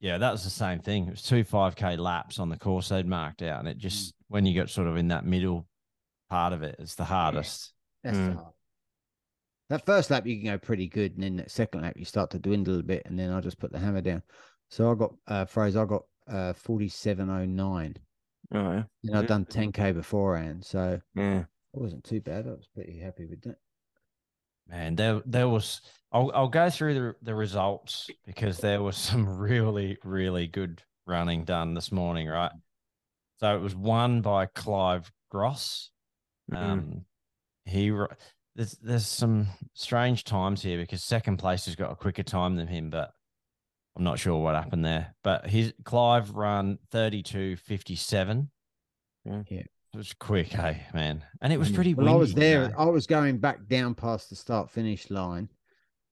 [0.00, 1.06] yeah, that was the same thing.
[1.06, 3.60] It was two five K laps on the course they'd marked out.
[3.60, 5.68] And it just when you get sort of in that middle
[6.28, 7.72] part of it, it's the hardest.
[8.02, 8.30] That's Mm.
[8.30, 8.54] the hard.
[9.68, 12.30] That first lap you can go pretty good, and then that second lap you start
[12.32, 14.22] to dwindle a bit, and then I just put the hammer down.
[14.70, 17.96] So I got uh phrase, I got uh forty seven oh nine.
[18.50, 18.84] Yeah.
[19.04, 19.26] And I'd Yeah.
[19.26, 21.44] done ten K beforehand, so Yeah.
[21.74, 22.46] It wasn't too bad.
[22.46, 23.56] I was pretty happy with that.
[24.68, 25.80] Man, there there was
[26.12, 31.44] I'll I'll go through the the results because there was some really, really good running
[31.44, 32.52] done this morning, right?
[33.40, 35.90] So it was won by Clive Gross.
[36.50, 36.56] Mhm.
[36.56, 37.04] Um
[37.64, 37.90] he
[38.54, 42.66] there's there's some strange times here because second place has got a quicker time than
[42.68, 43.12] him, but
[43.96, 45.14] I'm not sure what happened there.
[45.22, 48.48] But his Clive run 32.57.
[49.24, 49.42] Yeah.
[49.48, 49.62] Yeah.
[49.94, 51.22] It was quick, hey man.
[51.42, 52.68] And it was pretty Well, I was there.
[52.70, 52.74] know?
[52.78, 55.50] I was going back down past the start finish line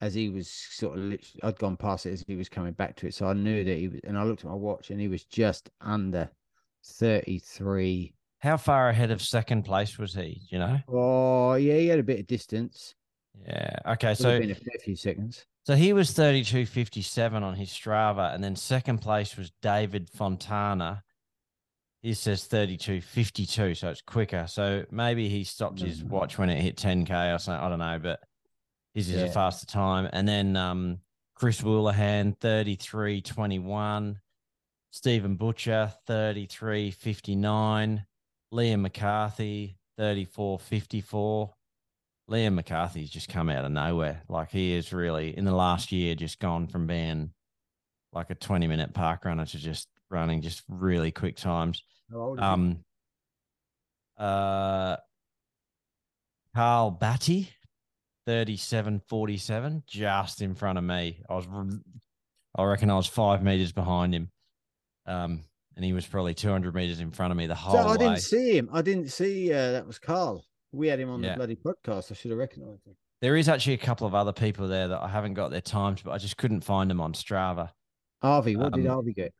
[0.02, 1.04] as he was sort of.
[1.04, 3.64] lit- I'd gone past it as he was coming back to it, so I knew
[3.64, 4.00] that he was.
[4.04, 6.30] And I looked at my watch, and he was just under
[6.84, 8.14] thirty-three.
[8.40, 10.42] How far ahead of second place was he?
[10.50, 10.78] You know?
[10.88, 12.94] Oh, yeah, he had a bit of distance.
[13.46, 13.76] Yeah.
[13.86, 14.14] Okay.
[14.14, 15.44] So been a fair few seconds.
[15.66, 21.02] so he was 32.57 on his Strava, and then second place was David Fontana.
[22.02, 24.46] He says 32.52, so it's quicker.
[24.48, 26.08] So maybe he stopped his Mm.
[26.08, 27.62] watch when it hit 10k or something.
[27.62, 28.20] I don't know, but
[28.94, 30.08] his is a faster time.
[30.12, 31.00] And then um,
[31.34, 34.16] Chris Woolahan 33.21,
[34.90, 38.04] Stephen Butcher 33.59,
[38.52, 41.50] Liam McCarthy 34.54.
[42.30, 44.22] Liam McCarthy's just come out of nowhere.
[44.28, 47.32] Like he is really in the last year just gone from being
[48.12, 51.82] like a 20 minute park runner to just running just really quick times.
[52.14, 52.84] Um
[54.18, 54.96] uh
[56.54, 57.48] Carl Batty,
[58.28, 61.22] 37.47, just in front of me.
[61.28, 61.46] I was
[62.56, 64.30] I reckon I was five meters behind him.
[65.06, 65.44] Um
[65.76, 67.98] and he was probably 200 meters in front of me the whole So I way.
[67.98, 68.68] didn't see him.
[68.72, 70.44] I didn't see uh, that was Carl.
[70.72, 71.30] We had him on Yeah.
[71.30, 72.10] the bloody podcast.
[72.10, 72.96] I should have recognised him.
[73.22, 76.02] There is actually a couple of other people there that I haven't got their times,
[76.02, 77.70] but I just couldn't find them on Strava.
[78.22, 79.32] Harvey, what did Um, Harvey get?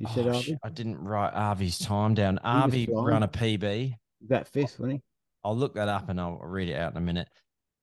[0.00, 0.42] You said Oh, Harvey?
[0.42, 2.36] shit, I didn't write Arvy's time down.
[2.42, 3.28] was Arvy run a.
[3.28, 3.94] PB.
[4.28, 5.02] That fifth, wasn't he?
[5.44, 7.28] I'll look that up and I'll read it out in a minute.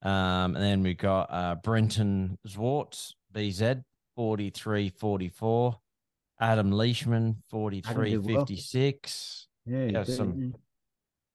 [0.01, 3.83] Um, and then we've got uh, Brenton Zwartz, BZ,
[4.15, 5.77] 43 44.
[6.39, 8.45] Adam Leishman, 43 did well.
[8.45, 9.47] 56.
[9.67, 10.55] Yeah, some-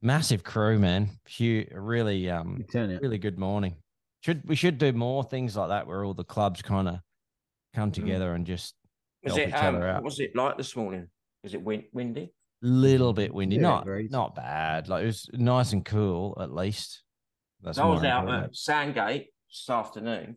[0.04, 1.10] Massive crew, man.
[1.28, 3.76] Huge, really, um, Good really good morning.
[4.20, 6.98] Should we should do more things like that where all the clubs kind of
[7.74, 7.94] come Mm.
[7.94, 8.74] together and just
[9.24, 9.94] Was help it each um, other out.
[9.96, 11.08] what was it like this morning?
[11.42, 12.32] Was it wind, windy?
[12.64, 14.10] little bit windy, Yeah, not agreed.
[14.12, 14.88] not bad.
[14.88, 17.02] Like it was nice and cool at least.
[17.60, 20.36] That's I was out at Sandgate this afternoon.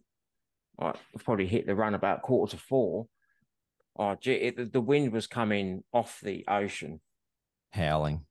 [0.80, 3.08] I probably hit the run about quarter to four.
[3.98, 7.00] Oh, gee, it, the- the wind was coming off the ocean.
[7.72, 8.26] howling.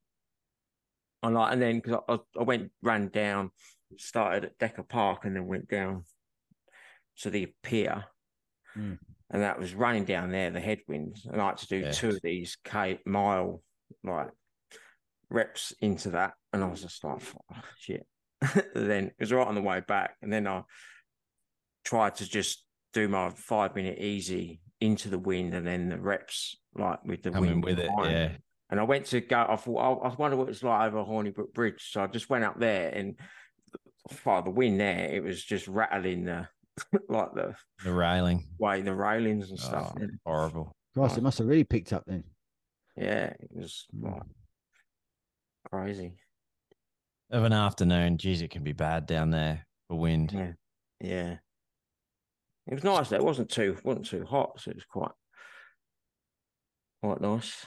[1.23, 3.51] And like, and then because I, I went, ran down,
[3.97, 6.05] started at Decker Park, and then went down
[7.21, 8.05] to the pier,
[8.77, 8.99] Mm.
[9.31, 11.27] And that was running down there the headwinds.
[11.27, 13.63] And I had to do two of these k mile
[14.03, 14.29] like
[15.31, 17.21] reps into that, and I was just like,
[17.53, 18.07] "Oh, shit.
[18.75, 20.63] then it was right on the way back, and then I
[21.85, 26.57] tried to just do my five minute easy into the wind, and then the reps
[26.75, 28.33] like with the Coming wind with it, yeah.
[28.71, 29.47] And I went to go.
[29.49, 31.91] I thought, oh, I wonder what it's like over Hornibrook Bridge.
[31.93, 33.19] So I just went up there, and
[34.25, 36.49] by the wind there, it was just rattling the
[37.09, 38.49] like the The railing.
[38.59, 39.93] way the railings and stuff.
[39.97, 40.73] Oh, And, horrible.
[40.95, 42.25] Christ, it must have really picked up then.
[42.97, 44.13] yeah, it was Mm.
[44.13, 44.23] like
[45.71, 46.17] crazy.
[47.31, 50.33] Of an afternoon, geez, it can be bad down there for wind.
[50.33, 50.53] Yeah,
[51.01, 51.37] yeah.
[52.67, 53.09] It was nice.
[53.09, 53.17] though.
[53.17, 55.11] It wasn't too wasn't too hot, so it was quite
[57.03, 57.67] quite nice.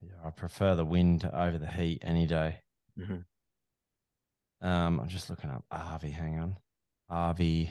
[0.00, 2.60] Yeah, I prefer the wind over the heat any day.
[2.98, 3.24] Mhm.
[4.62, 6.12] Um, I'm just looking up Arvi.
[6.12, 6.56] Hang on,
[7.10, 7.70] Arvi.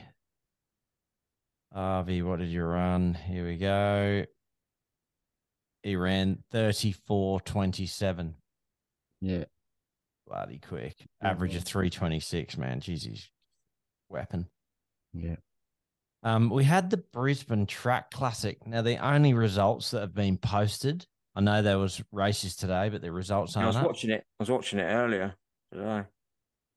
[1.76, 3.14] Arvi, what did you run?
[3.14, 4.26] Here we go.
[5.84, 8.34] He ran 34.27.
[9.22, 9.44] Yeah.
[10.28, 10.96] Bloody quick.
[11.22, 12.82] Average of 326, man.
[12.82, 13.30] Jeez, he's
[14.10, 14.48] weapon.
[15.14, 15.38] Yeah.
[16.24, 18.66] Um, we had the Brisbane Track Classic.
[18.68, 21.06] Now, the only results that have been posted
[21.36, 23.86] I know there was races today, but the results I aren't I was up.
[23.86, 24.26] watching it.
[24.40, 25.36] I was watching it earlier
[25.72, 26.04] today.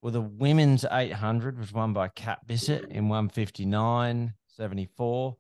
[0.03, 3.09] Well, the women's 800 was won by Kat Bisset in
[4.59, 5.37] 159.74.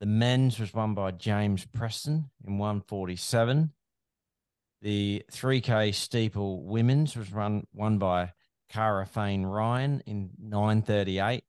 [0.00, 3.72] The men's was won by James Preston in 147.
[4.82, 8.32] The 3K steeple women's was run won by
[8.68, 11.44] Cara Feain-Ryan in 938.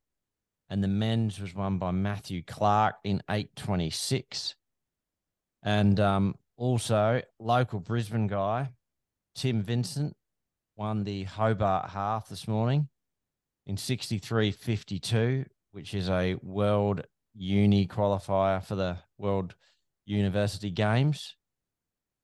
[0.70, 4.56] And the men's was won by Matthew Clark in 826.
[5.64, 8.72] And um, also, local Brisbane guy,
[9.36, 10.16] Tim Vincent,
[10.76, 12.88] won the Hobart half this morning
[13.66, 15.46] in 63.52,
[15.78, 19.54] which is a world uni qualifier for the World
[20.08, 21.36] University Games.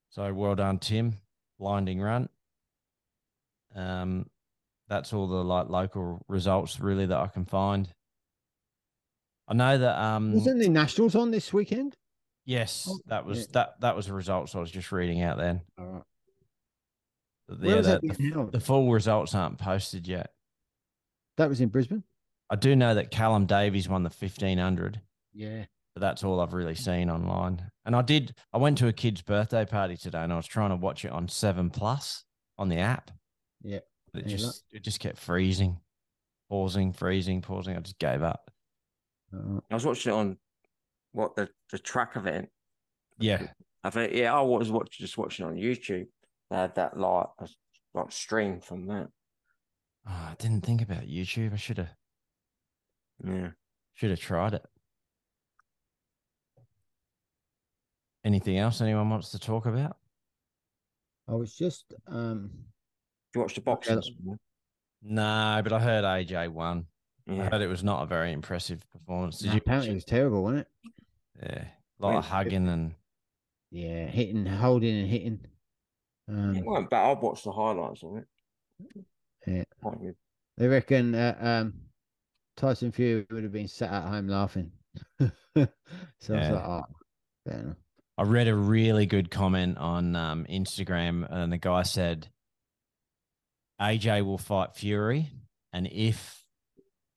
[0.09, 1.19] So well done, Tim.
[1.59, 2.29] Blinding run.
[3.75, 4.25] Um,
[4.87, 7.87] that's all the like local results really that I can find.
[9.47, 11.95] I know that um Wasn't the nationals on this weekend?
[12.45, 13.45] yes, Oh, that was yeah.
[13.51, 15.61] that that was the results I was just reading out then.
[15.77, 16.03] All right.
[17.47, 20.31] But Where yeah, was the, that the, the full results aren't posted yet.
[21.37, 22.03] That was in Brisbane.
[22.53, 25.01] I do know that Callum Davies won the fifteen hundred.
[25.33, 25.65] Yeah.
[25.95, 27.71] but that's all I've really seen online.
[27.85, 30.69] And I did, I went to a kid's birthday party today and I was trying
[30.69, 32.23] to watch it on Seven Plus
[32.57, 33.11] on the app.
[33.63, 33.79] Yeah.
[34.13, 35.79] But it Yeah, just, it just kept freezing,
[36.49, 37.75] pausing, freezing, pausing.
[37.75, 38.51] I just gave up.
[39.33, 40.37] Uh, I was watching it on
[41.11, 42.49] what the the track event.
[43.19, 43.47] Yeah.
[43.83, 46.07] I think yeah, I was watching just watching on YouTube.
[46.51, 47.47] They had that like a,
[47.95, 49.09] like stream from that.
[50.07, 51.53] Oh, I didn't think about YouTube.
[51.53, 51.89] I should have,
[53.25, 53.49] Yeah.
[53.95, 54.65] should have tried it.
[58.25, 59.97] Anything else anyone wants to talk about?
[61.27, 62.49] I was just um
[63.33, 63.95] Did you watch the boxing?
[63.95, 64.37] that-
[65.01, 66.85] No, but I heard AJ won.
[67.27, 69.39] I heard it was not a very impressive performance.
[69.39, 69.57] Did no, you?
[69.59, 70.91] apparently it was terrible, wasn't it?
[71.41, 71.65] Yeah.
[71.99, 72.95] A lot of hugging and
[73.71, 75.39] Yeah, hitting, holding, and hitting.
[76.27, 77.17] Um, It wasn't bad.
[77.17, 78.27] I watched the highlights of it.
[79.47, 79.63] Yeah.
[79.81, 80.15] Quite.
[80.57, 81.73] They reckon uh, um,
[82.57, 84.71] Tyson Fury would have been sat at home laughing.
[85.19, 85.67] so I
[86.17, 86.83] was like, oh,
[87.47, 87.77] fair enough.
[88.17, 92.27] I read a really good comment on um, Instagram, and the guy said,
[93.81, 95.29] AJ will fight Fury.
[95.73, 96.43] And if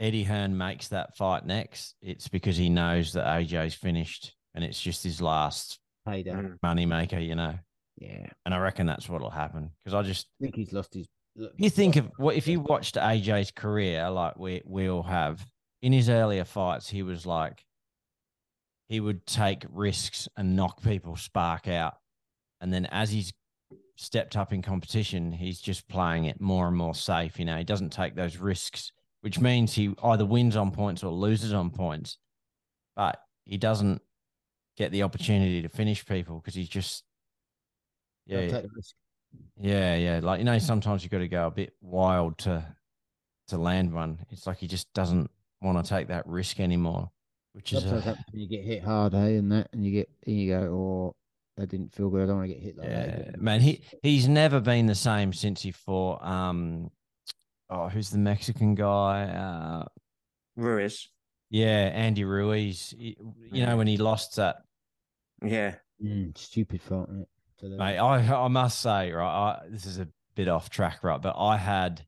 [0.00, 4.80] Eddie Hearn makes that fight next, it's because he knows that AJ's finished and it's
[4.80, 6.30] just his last Payday.
[6.30, 6.56] Mm.
[6.62, 7.54] money maker, you know.
[7.98, 8.26] Yeah.
[8.44, 9.70] And I reckon that's what'll happen.
[9.84, 11.06] Because I just, I think he's lost his.
[11.56, 15.44] You think of what if you watched AJ's career, like we we all have,
[15.82, 17.64] in his earlier fights, he was like,
[18.88, 21.94] he would take risks and knock people spark out.
[22.60, 23.32] And then as he's
[23.96, 27.38] stepped up in competition, he's just playing it more and more safe.
[27.38, 31.12] You know, he doesn't take those risks, which means he either wins on points or
[31.12, 32.18] loses on points.
[32.94, 34.00] But he doesn't
[34.76, 37.02] get the opportunity to finish people because he's just,
[38.26, 38.94] yeah, take the risk.
[39.60, 40.20] Yeah, yeah.
[40.22, 42.64] Like you know, sometimes you've got to go a bit wild to
[43.48, 44.18] to land one.
[44.30, 45.30] It's like he just doesn't
[45.62, 47.10] want to take that risk anymore,
[47.52, 50.10] which is Sometimes uh, when you get hit hard, hey, and that, and you get,
[50.26, 51.16] and you go, oh,
[51.56, 52.24] that didn't feel good.
[52.24, 53.40] I don't want to get hit like yeah, that.
[53.40, 53.60] man.
[53.60, 56.22] He he's never been the same since he fought.
[56.22, 56.90] Um,
[57.70, 59.24] oh, who's the Mexican guy?
[59.24, 59.84] Uh,
[60.56, 61.08] Ruiz.
[61.50, 62.94] yeah, Andy Ruiz.
[62.98, 63.16] You
[63.64, 64.56] know when he lost that,
[65.42, 65.76] Yeah.
[66.02, 67.60] Mm, stupid fight, isn't it?
[67.60, 67.98] So that- mate.
[67.98, 69.60] I I must say, right.
[69.62, 71.20] I, this is a bit off track, right?
[71.20, 72.06] But I had,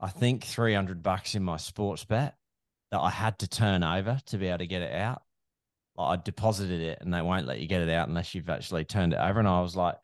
[0.00, 2.36] I think, three hundred bucks in my sports bet
[2.90, 5.22] that I had to turn over to be able to get it out.
[5.96, 8.84] Like I deposited it, and they won't let you get it out unless you've actually
[8.84, 9.38] turned it over.
[9.38, 9.96] And I was like,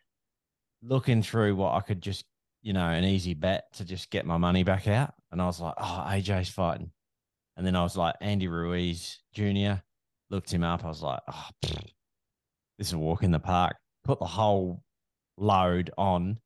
[0.82, 2.24] looking through what I could just,
[2.62, 5.14] you know, an easy bet to just get my money back out.
[5.32, 6.90] And I was like, oh, AJ's fighting.
[7.56, 9.80] And then I was like, Andy Ruiz Jr.
[10.30, 10.84] Looked him up.
[10.84, 11.90] I was like, oh, pfft,
[12.78, 13.76] this is a walk in the park.
[14.08, 14.82] Put the whole
[15.36, 16.38] load on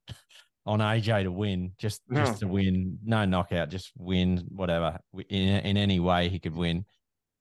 [0.65, 5.77] on AJ to win, just just to win, no knockout, just win whatever in in
[5.77, 6.83] any way he could win.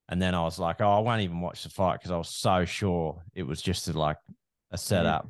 [0.09, 2.29] And then I was like, oh, I won't even watch the fight because I was
[2.29, 4.19] so sure it was just a, like
[4.71, 5.29] a setup.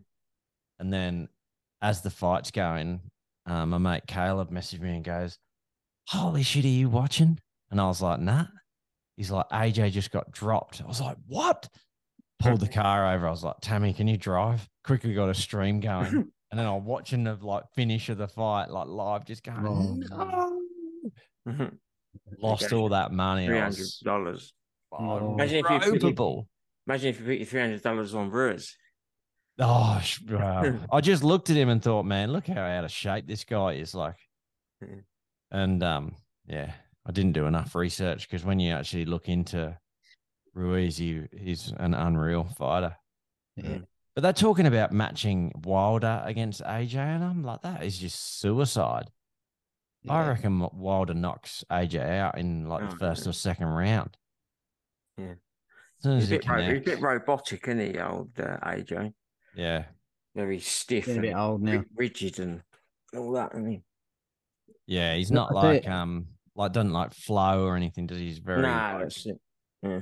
[0.79, 1.29] And then
[1.81, 3.01] as the fight's going,
[3.47, 5.39] um, my mate Caleb messaged me and goes,
[6.09, 7.39] "Holy shit, are you watching?"
[7.71, 8.47] And I was like, "Nah."
[9.17, 11.67] He's like, "AJ just got dropped." I was like, "What?"
[12.43, 13.27] Pulled the car over.
[13.27, 16.07] I was like, "Tammy, can you drive?" Quickly got a stream going,
[16.51, 20.61] and then I'm watching the like finish of the fight, like live, just going, Oh,
[21.47, 21.71] "No!"
[22.41, 23.47] Lost all that money.
[23.47, 24.53] Three hundred dollars.
[25.35, 26.13] Imagine if you put your-
[26.87, 28.77] Imagine if you put your three hundred dollars on Ruiz.
[29.59, 30.79] Oh, bro.
[30.93, 33.75] I just looked at him and thought, man, look how out of shape this guy
[33.75, 33.95] is.
[33.95, 34.17] Like,
[35.51, 36.17] and um,
[36.47, 36.73] yeah,
[37.07, 39.77] I didn't do enough research because when you actually look into
[40.55, 42.97] Ruiz, he, he's an unreal fighter.
[43.57, 43.79] yeah.
[44.15, 49.11] But they're talking about matching Wilder against AJ, and I'm like, that is just suicide.
[50.07, 53.31] I reckon Wilder knocks AJ out in like the Oh, first yeah.
[53.31, 54.17] or second round.
[55.17, 55.27] Yeah.
[55.31, 59.15] As soon He's a bit, ro- he's a bit robotic, isn't he, old uh, AJ?
[59.55, 59.85] Yeah.
[60.35, 61.85] Very stiff Getting a and bit old now.
[61.95, 62.63] rigid and
[63.17, 63.83] all that, isn't he?
[64.87, 65.15] Yeah.
[65.15, 68.27] He's not I like you- um like doesn't like flow or anything, does he?
[68.27, 69.41] He's very No, that's it.
[69.83, 70.01] Yeah.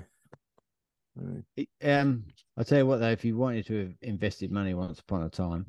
[1.83, 2.25] Um,
[2.57, 5.29] I'll tell you what though, if you wanted to have invested money once upon a
[5.31, 5.66] time,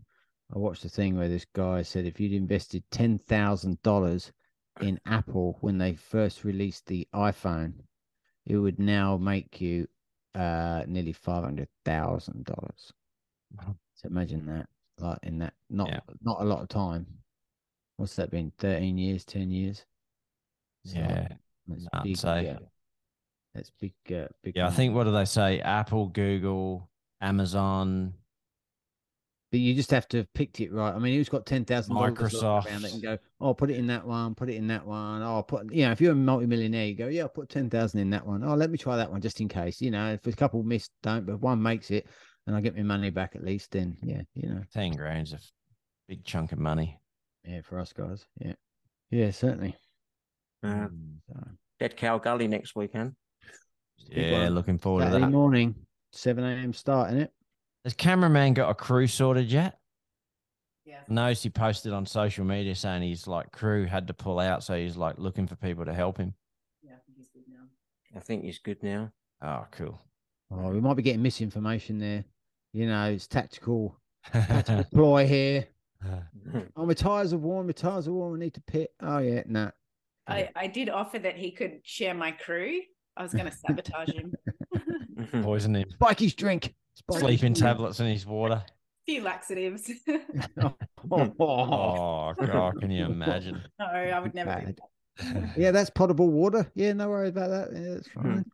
[0.54, 4.32] I watched a thing where this guy said if you'd invested ten thousand dollars
[4.82, 7.74] in Apple when they first released the iPhone,
[8.45, 9.88] it would now make you
[10.36, 12.93] uh nearly five hundred thousand dollars.
[13.58, 13.76] Wow.
[13.95, 15.99] So imagine that, like in that not Yeah.
[16.22, 17.06] not a lot of time.
[17.97, 18.52] What's that been?
[18.58, 19.86] Thirteen years, ten years?
[20.86, 21.28] So, Yeah.
[21.68, 22.47] that's nuts, big.
[22.47, 22.60] uh,
[23.54, 23.93] that's big.
[24.10, 24.56] Uh, big.
[24.56, 25.60] Yeah, I think what do they say?
[25.62, 26.89] Apple, Google,
[27.20, 28.14] Amazon.
[29.52, 30.93] But you just have to have picked it right.
[30.95, 32.93] I mean, who's got ten thousand dollars around that Microsoft.
[32.93, 35.22] and go, oh, put it in that one, put it in that one.
[35.22, 37.99] Oh, put you know, if you're a multimillionaire, you go, yeah, I'll put ten thousand
[37.99, 38.45] in that one.
[38.45, 39.82] Oh, let me try that one just in case.
[39.82, 42.08] You know, if a couple miss, don't, but one makes it,
[42.47, 45.36] and I get my money back at least, then yeah, you know, Ten grand's a
[45.36, 45.52] f-
[46.08, 46.97] big chunk of money.
[47.43, 48.54] yeah, for us guys, yeah,
[49.10, 49.76] yeah, certainly.
[50.64, 50.88] Uh,
[51.28, 51.39] So,
[51.78, 53.16] Dead Cow Gully next weekend.
[54.10, 54.56] Big Yeah, one.
[54.56, 55.32] looking forward to Saturday that.
[55.32, 55.76] morning,
[56.12, 56.74] seven a.m.
[56.74, 57.32] start in it.
[57.84, 59.78] Has cameraman got a crew sorted yet?
[60.86, 61.02] Yeah.
[61.10, 64.64] I noticed he posted on social media saying his like crew had to pull out,
[64.64, 66.34] so he's like looking for people to help him.
[66.84, 67.64] Yeah, I think he's good now.
[68.16, 69.12] I think he's good now.
[69.41, 69.99] Oh, cool.
[70.52, 72.24] Oh, we might be getting misinformation there.
[72.74, 73.95] You know, it's tactical,
[74.32, 75.68] tactical ploy here.
[76.76, 77.68] Oh, my tires are warm.
[77.68, 78.34] My tires are warm.
[78.34, 78.89] I need to pit.
[79.02, 79.70] Oh yeah, nah.
[80.28, 82.80] I, I did offer that he could share my crew.
[83.18, 84.34] I was going to sabotage him.
[85.43, 85.89] Poison him.
[85.91, 86.74] Spike his drink.
[87.01, 87.57] Spikey's Sleeping drink.
[87.57, 88.55] tablets in his water.
[88.66, 88.66] a
[89.05, 89.89] few laxatives.
[90.62, 90.76] oh,
[91.09, 93.62] Oh, God, can you imagine?
[93.80, 94.80] no, I would never do bad.
[95.24, 95.57] that.
[95.57, 96.72] Yeah, that's potable water.
[96.76, 97.70] Yeah, no worry about that.
[97.74, 98.22] Yeah, that's Hmm.
[98.22, 98.45] fine.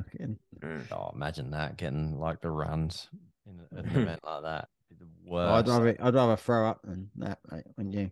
[0.00, 0.26] Okay.
[0.62, 0.92] Mm.
[0.92, 3.08] Oh, imagine that getting like the runs
[3.46, 4.68] in a- an event like that.
[4.90, 7.64] Be the Oh, I'd rather I'd rather throw up than that, mate.
[7.76, 8.10] When you,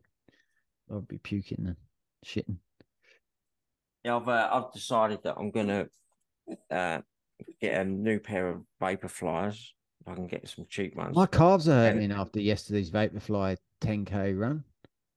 [0.94, 1.76] I'd be puking and
[2.24, 2.56] shitting.
[4.04, 5.88] Yeah, I've uh, I've decided that I'm gonna
[6.70, 7.00] uh,
[7.60, 9.58] get a new pair of Vaporflies.
[10.00, 11.14] If I can get some cheap ones.
[11.16, 14.64] My calves are And- hurting after yesterday's Vaporfly 10k run.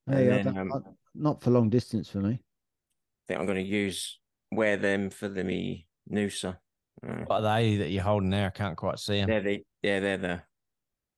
[0.06, 2.34] Hey, then, don't- um, I- not for long distance for me.
[2.34, 4.18] I think I'm gonna use
[4.50, 6.58] wear them for the me Noosa.
[7.06, 8.46] Uh, What are they that you're holding there?
[8.48, 9.28] I can't quite see them.
[9.28, 10.42] they're the yeah they're the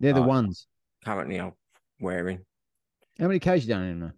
[0.01, 0.67] They're the ones.
[1.05, 1.53] currently I'm
[2.01, 2.45] wearing.
[3.19, 4.15] How many k's you done in there?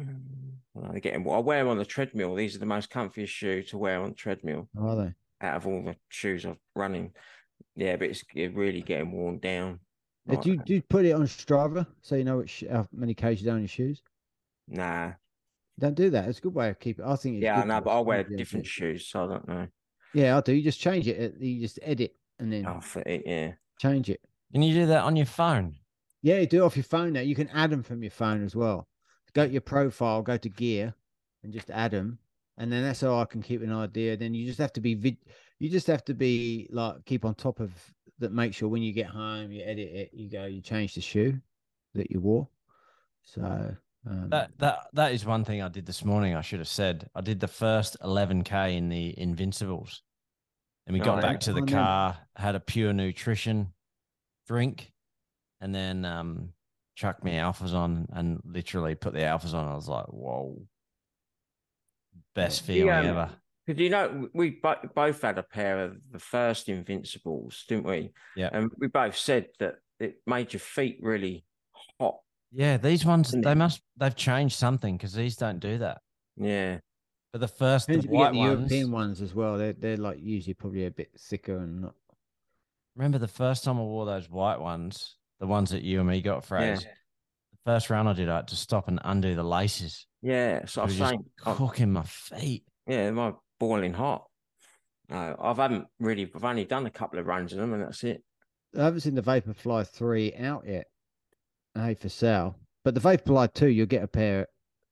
[0.00, 0.52] Mm.
[0.74, 1.28] Well, they're getting.
[1.28, 2.34] I wear them on the treadmill.
[2.34, 5.14] These are the most comfiest shoe to wear on the treadmill are they?
[5.46, 7.12] out of all the shoes I've running.
[7.76, 9.80] Yeah, but it's really getting worn down.
[10.26, 12.86] Like, Do you, do you put it on Strava so you know what sh- how
[12.92, 14.02] many k's you done in your shoes?
[14.68, 15.12] Nah,
[15.80, 16.28] Don't do that.
[16.28, 17.04] It's a good way of keeping.
[17.04, 17.36] I think.
[17.36, 18.70] It's yeah, I know, but I watch wear different yeah.
[18.70, 19.66] shoes, so I don't know.
[20.14, 20.52] Yeah, I do.
[20.52, 21.34] You just change it.
[21.40, 23.52] You just edit and then Oh, for it, yeah.
[23.80, 24.20] change it.
[24.52, 25.74] Can you do that on your phone?
[26.22, 27.20] Yeah, you do it off your phone now.
[27.20, 28.86] You can add them from your phone as well.
[29.34, 30.94] Go to your profile, go to gear,
[31.42, 32.18] and just add them,
[32.58, 34.16] and then that's how I can keep an idea.
[34.16, 35.16] Then you just have to be vid.
[35.58, 37.72] You just have to be like keep on top of
[38.18, 38.32] that.
[38.32, 40.10] Make sure when you get home, you edit it.
[40.12, 41.40] You go, you change the shoe
[41.94, 42.48] that you wore.
[43.22, 43.76] So
[44.08, 46.34] um, That that that is one thing I did this morning.
[46.34, 50.02] I should have said I did the first 11k in the Invincibles,
[50.86, 51.20] and we got yeah.
[51.22, 53.72] back to the Oh, car, had a pure nutrition
[54.46, 54.92] drink,
[55.60, 56.52] and then um
[56.94, 59.66] chucked me alphas on, and literally put the alphas on.
[59.66, 60.62] I was like, whoa,
[62.34, 63.30] best feeling um, ever.
[63.66, 64.60] Because you know, we
[64.94, 68.12] both had a pair of the first Invincibles, didn't we?
[68.36, 68.50] Yeah.
[68.52, 71.44] And we both said that it made your feet really
[72.00, 72.16] hot.
[72.50, 73.56] Yeah, these ones Isn't they it?
[73.56, 76.00] must they've changed something because these don't do that.
[76.36, 76.78] Yeah.
[77.32, 78.58] But the first the depends if you get white the ones.
[78.58, 79.56] European ones as well.
[79.56, 81.94] They're they're like usually probably a bit thicker and not.
[82.96, 86.22] Remember the first time I wore those white ones, the ones that you and me
[86.22, 86.76] got, Yeah.
[86.76, 86.86] The
[87.66, 90.06] first round I did, I had to stop and undo the laces.
[90.22, 90.66] Yeah.
[90.66, 92.62] So It I'm was just saying, cooking my feet.
[92.86, 94.26] yeah, my boiling hot.
[95.08, 98.04] No, I've haven't really, I've only done a couple of runs in them and that's
[98.04, 98.22] it.
[98.78, 100.86] I haven't seen the Vaporfly three out yet.
[101.74, 102.54] Hey, for sale.
[102.84, 104.46] But the Vaporfly two, you'll get a pair.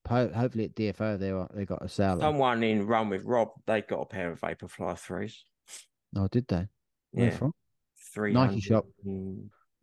[0.08, 2.18] Hopefully at DFO they are, they got a sale.
[2.18, 5.44] Someone in Run with Rob, they got a pair of Vaporfly threes.
[6.16, 6.66] Oh, did they?
[7.12, 7.36] Where Yeah.
[7.36, 7.52] from?
[8.12, 8.86] Three Nike shop.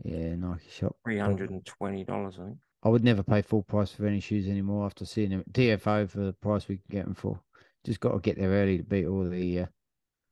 [0.05, 0.95] $320, Yeah, Nike shop.
[1.03, 2.57] Three hundred and twenty dollars, I think.
[2.83, 6.19] I would never pay full price for any shoes anymore after seeing them DFO for
[6.19, 7.39] the price we can get them for.
[7.85, 9.67] Just got to get there early to beat all the uh, all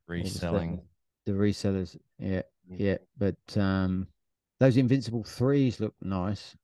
[0.08, 0.82] the Reselling.
[1.26, 1.98] the resellers.
[2.20, 2.42] Yeah,
[2.72, 2.80] Mm.
[2.80, 2.98] yeah.
[3.18, 4.08] But um,
[4.60, 6.56] those invincible threes look nice.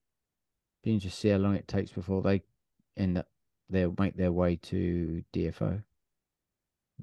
[0.83, 2.41] Be interested to see how long it takes before they
[2.97, 3.27] end up.
[3.69, 5.81] They'll make their way to DFO.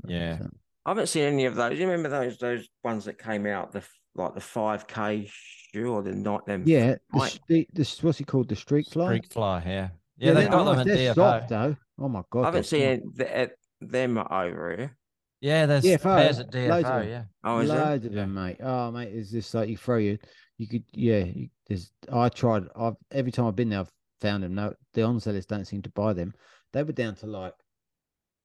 [0.07, 0.39] Yeah.
[0.87, 1.79] I haven't seen any of those.
[1.79, 5.93] You remember those those ones that came out the f- like the five k shoe
[5.93, 6.63] or the night them?
[6.67, 6.97] yeah.
[7.13, 7.31] The, Right.
[7.33, 8.49] streak, this what's it called?
[8.49, 9.07] The Streakfly.
[9.07, 9.89] Streak fly, yeah.
[10.19, 10.87] Yeah, they've they're got them nice.
[10.89, 11.15] at DFO.
[11.15, 11.77] soft though.
[11.99, 12.41] Oh my god.
[12.41, 14.97] I haven't they're seen th- uh, them over here.
[15.41, 17.09] Yeah, there's DFO, pairs at loads of DFO, them.
[17.09, 17.23] yeah.
[17.45, 17.85] Oh, is there?
[17.85, 18.57] Loads of them, mate.
[18.61, 20.19] Oh, mate, is this like you throw you.
[20.57, 21.21] You could, yeah.
[21.25, 21.93] You, there's.
[22.13, 22.65] I tried.
[22.75, 24.57] I've every time I've been there, I've found them.
[24.57, 26.35] No, the on sellers don't seem to buy them.
[26.73, 27.55] They were down to like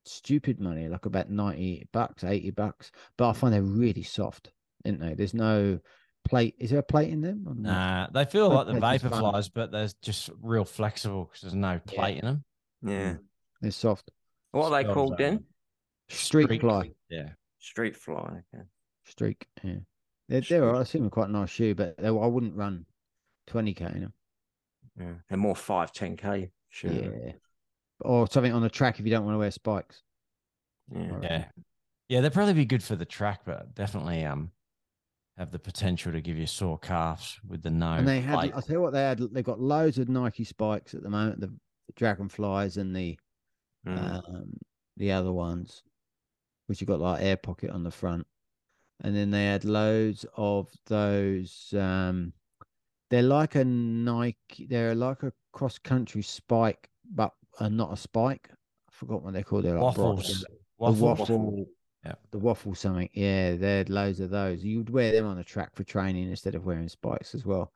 [0.05, 2.91] stupid money, like about ninety bucks, eighty bucks.
[3.17, 4.51] But I find they're really soft,
[4.85, 5.13] isn't they?
[5.13, 5.79] There's no
[6.25, 6.55] plate.
[6.59, 7.45] Is there a plate in them?
[7.47, 7.71] or not?
[7.71, 11.95] Nah, they feel like the Vaporflies, but they're just real flexible because there's no Yeah.
[11.95, 12.43] plate in them.
[12.81, 13.15] Yeah.
[13.61, 14.11] They're soft.
[14.51, 15.45] What are they Spells called then?
[16.09, 16.91] Streak, fly.
[17.09, 17.29] Yeah.
[17.59, 18.43] Street fly.
[18.53, 18.63] Okay.
[19.05, 19.47] Streak.
[19.63, 19.77] Yeah.
[20.29, 20.75] They're, they're.
[20.75, 22.85] I seem quite a nice shoe, but they, I wouldn't run
[23.47, 24.13] twenty k in them.
[24.99, 25.13] Yeah.
[25.27, 26.51] They're more five, 10 K.
[26.69, 26.91] Sure.
[26.91, 27.31] Yeah.
[28.01, 30.03] Or something on the track if you don't want to wear spikes.
[30.93, 31.19] Yeah.
[31.21, 31.45] Yeah.
[32.09, 34.51] Yeah, they'd probably be good for the track, but definitely um
[35.37, 38.35] have the potential to give you sore calves with the no and they had.
[38.37, 41.39] I tell you what, they had, they've got loads of Nike spikes at the moment,
[41.39, 41.53] the,
[41.95, 43.17] Dragonflies and the,
[43.85, 43.97] Mm.
[44.29, 44.53] um,
[44.95, 45.83] the other ones,
[46.67, 48.25] which you got like air pocket on the front.
[49.03, 52.31] And then they had loads of those, um,
[53.09, 58.47] they're like a Nike, they're like a cross country spike, but uh, not a spike.
[58.51, 59.65] I forgot what they're called.
[59.65, 60.39] They're like waffles.
[60.39, 60.45] the
[60.77, 61.01] Waffles.
[61.19, 61.65] waffle,
[62.05, 62.15] Yeah.
[62.31, 63.09] the waffle something.
[63.13, 64.63] Yeah, they had loads of those.
[64.63, 67.71] You'd wear them on the track for training instead of wearing spikes as well,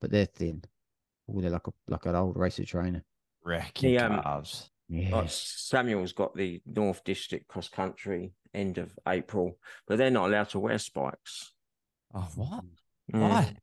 [0.00, 0.62] but they're thin.
[1.28, 3.02] Oh, they're like a like an old racer trainer.
[3.44, 4.70] Wreck The, um, calves.
[4.88, 9.58] Yeah, Like Samuel's got the North District cross country end of April,
[9.88, 11.52] but they're not allowed to wear spikes.
[12.14, 12.64] Oh, what?
[13.08, 13.18] Yeah.
[13.18, 13.56] Why?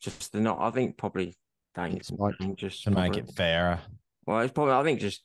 [0.00, 0.60] Just they're not.
[0.60, 1.36] I think probably
[1.74, 3.80] they It's like- just To make it fairer.
[4.24, 4.74] Well, it's probably.
[4.74, 5.22] I think just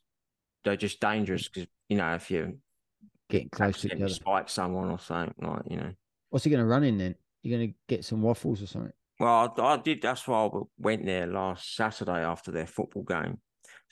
[0.64, 2.58] they're just dangerous because you know if you
[3.34, 4.14] getting close to accidentally together.
[4.14, 5.92] spike someone or something like you know.
[6.30, 7.14] What's he going to run in then?
[7.42, 8.92] You're going to get some waffles or something?
[9.20, 10.02] Well, I, I did.
[10.02, 13.38] That's why I went there last Saturday after their football game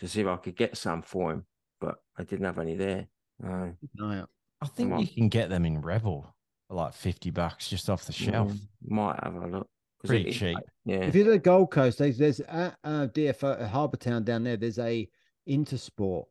[0.01, 1.45] to see if I could get some for him,
[1.81, 3.07] but I didn't have any there.
[3.41, 3.75] No.
[3.81, 4.31] Keep an eye out.
[4.61, 6.35] I think you can get them in Rebel
[6.69, 8.53] for like 50 bucks just off the shelf.
[8.53, 9.69] Mm, might have a look.
[10.01, 10.59] 'Cause Pretty it- cheap.
[10.85, 10.97] Yeah.
[11.05, 14.57] If you're the Gold Coast, there's there's at uh, DFO Harbour Town down there.
[14.57, 15.09] There's a
[15.49, 16.25] Intersport.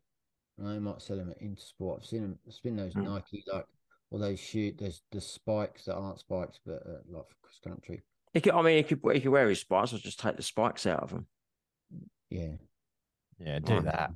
[0.64, 1.99] I might sell them at Intersport.
[1.99, 2.39] I've seen them.
[2.47, 3.06] I've seen those Mm.
[3.06, 3.66] Nike like
[4.12, 4.78] or those shoot.
[4.78, 8.02] There's the spikes that aren't spikes, but uh, like for cross country.
[8.34, 9.91] He could, I mean, he could, he could wear his spikes.
[9.93, 11.28] I'll just take the spikes out of them.
[12.30, 12.54] Yeah,
[13.39, 13.84] Yeah, do Right.
[13.86, 14.12] that.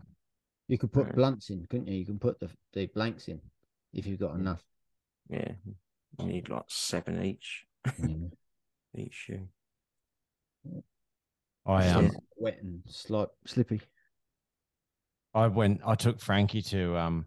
[0.68, 1.16] you could put Right.
[1.16, 1.96] blunts in, couldn't you?
[1.98, 3.42] You can put the the blanks in
[3.94, 4.40] if you've got Mm.
[4.40, 4.64] enough.
[5.30, 5.56] Yeah.
[6.20, 8.28] You need like seven each, Yeah.
[8.96, 9.50] each shoe.
[11.66, 13.82] I am um wet and slight slippy.
[15.36, 17.26] I went I took Frankie to um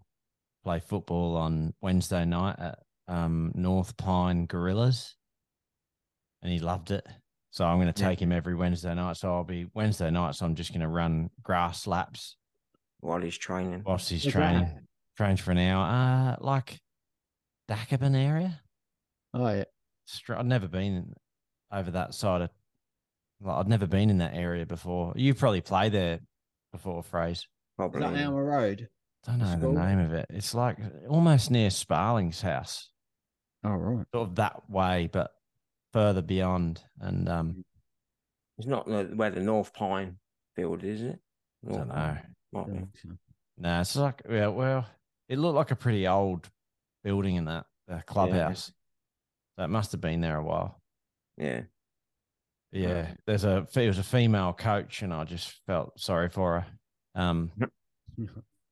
[0.65, 5.15] play football on Wednesday night at um North Pine Gorillas
[6.43, 7.07] and he loved it.
[7.51, 8.09] So I'm going to Yeah.
[8.11, 9.17] take him every Wednesday night.
[9.17, 10.35] So I'll be Wednesday night.
[10.37, 12.37] So I'm just going to run grass laps
[13.01, 13.83] While he's training.
[13.85, 14.87] whilst he's Where's that training.
[15.17, 15.85] Trains for an hour.
[15.85, 16.79] Uh, like
[17.69, 18.61] Dakabin area.
[19.35, 19.65] Oh yeah.
[20.07, 21.13] Str- I've never been
[21.73, 22.51] over that side of.
[23.41, 25.13] Like, I've never been in that area before.
[25.17, 26.21] You probably played there
[26.73, 27.47] before, phrase.
[27.79, 28.01] Is Probably.
[28.01, 28.89] that Alma Road?
[29.25, 30.27] Don't know the name of it.
[30.31, 32.91] It's like almost near Sparling's house,
[33.65, 34.07] Oh right.
[34.13, 35.31] sort of that way, but
[35.93, 36.83] further beyond.
[37.01, 37.65] And um,
[38.59, 40.17] It's not where the North Pine
[40.57, 41.21] field is, it?
[41.69, 41.95] I don't know.
[41.95, 42.23] Pine.
[42.53, 42.99] Might be.
[43.01, 43.09] so.
[43.59, 44.87] No, it's like yeah, well,
[45.29, 46.49] it looked like a pretty old
[47.05, 48.73] building in that uh, clubhouse.
[49.57, 50.81] So it must have been there a while.
[51.37, 51.63] Yeah.
[52.73, 56.67] Yeah, there's a it was a female coach, and I just felt sorry for her.
[57.15, 57.51] Um,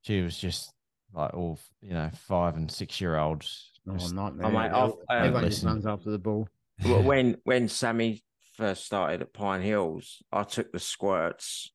[0.03, 0.73] she was just
[1.13, 3.73] like all you know, five and six year olds.
[3.89, 4.47] Oh, just- nightmare.
[4.47, 5.69] Oh, mate, I've- Everyone um, just listen.
[5.69, 6.49] runs after the ball.
[6.85, 8.23] Well, when when Sammy
[8.55, 11.71] first started at Pine Hills, I took the squirts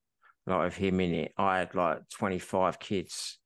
[0.47, 1.34] like of him in it.
[1.38, 3.38] I had like twenty five kids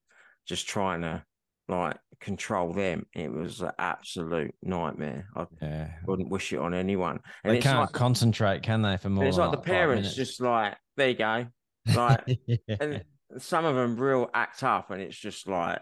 [0.48, 1.24] just trying to
[1.68, 3.06] like control them.
[3.14, 5.28] It was an absolute nightmare.
[5.36, 7.20] I yeah, wouldn't wish it on anyone.
[7.44, 8.98] And they it's can't like, concentrate, can they?
[8.98, 11.46] For more, and it's than like the parents just like there you go,
[11.94, 12.58] like Yeah.
[12.80, 13.04] and
[13.38, 15.82] some of them real act up, and it's just like,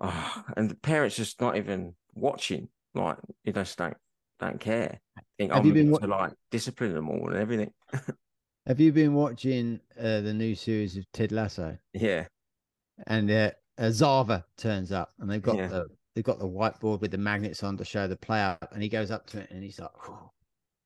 [0.00, 2.68] oh, and the parents just not even watching.
[2.94, 3.96] Like you just don't
[4.40, 5.00] don't care.
[5.18, 7.72] I Think Have I'm you been to like discipline them all and everything.
[8.66, 11.76] Have you been watching uh, the new series of Ted Lasso?
[11.92, 12.26] Yeah,
[13.06, 15.68] And uh, uh, Zava turns up, and they've got Yeah.
[15.68, 18.82] the they've got the whiteboard with the magnets on to show the play out, and
[18.82, 20.30] he goes up to it, and he's like, "Whew."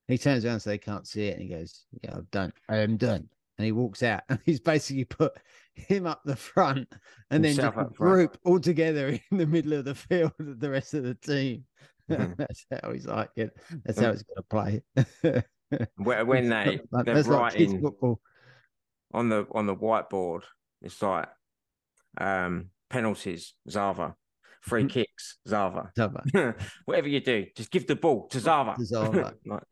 [0.07, 2.53] He turns around so they can't see it, and he goes, "Yeah, I'm done.
[2.69, 5.33] I am done." And he walks out, and he's basically put
[5.73, 6.93] him up the front,
[7.31, 10.69] and then just a group all together in the middle of the field with the
[10.69, 11.65] rest of the team.
[12.07, 12.37] Mhm.
[12.37, 13.57] that's how he's like it.
[13.83, 14.83] That's how it's going to play.
[15.97, 18.21] When, when they Like, they're like writing football.
[19.11, 20.43] on the on the whiteboard,
[20.83, 21.27] it's like
[22.21, 24.15] um penalties, Zava,
[24.61, 24.89] free Mhm.
[24.91, 25.91] kicks, Zava.
[25.95, 26.55] Cover.
[26.85, 28.75] Whatever you do, just give the ball to Zava.
[28.77, 29.33] To Zava.
[29.43, 29.63] Like,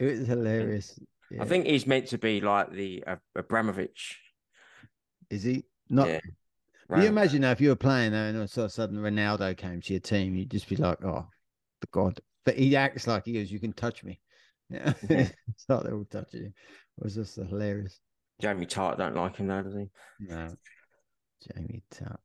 [0.00, 0.98] It was hilarious.
[1.40, 4.18] I think he's meant to be like the uh, Abramovich.
[5.30, 6.08] is he not?
[6.08, 6.20] Yeah.
[6.90, 9.54] Can you imagine now if you were playing there and all of a sudden Ronaldo
[9.56, 11.26] came to your team, you'd just be like, "Oh,
[11.82, 14.20] the god!" But he acts like he goes, "You can touch me."
[14.70, 15.30] Yeah, Mhm.
[15.48, 16.54] it's like they're all touching him.
[16.98, 18.00] It was just hilarious.
[18.40, 19.90] Jamie Tartt don't like him though, does he?
[20.20, 20.48] No,
[21.54, 22.20] Jamie Tartt.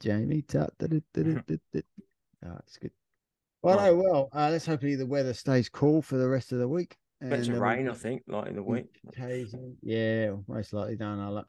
[0.00, 0.70] Jamie Tartt.
[2.44, 2.90] Oh, it's good.
[3.62, 3.88] Well, Right.
[3.88, 4.28] oh, well.
[4.32, 6.96] Uh, let's hope the weather stays cool for the rest of the week.
[7.20, 9.00] Meant to then rain, I think, like in the week.
[9.08, 11.48] occasion- Yeah, most likely down our luck.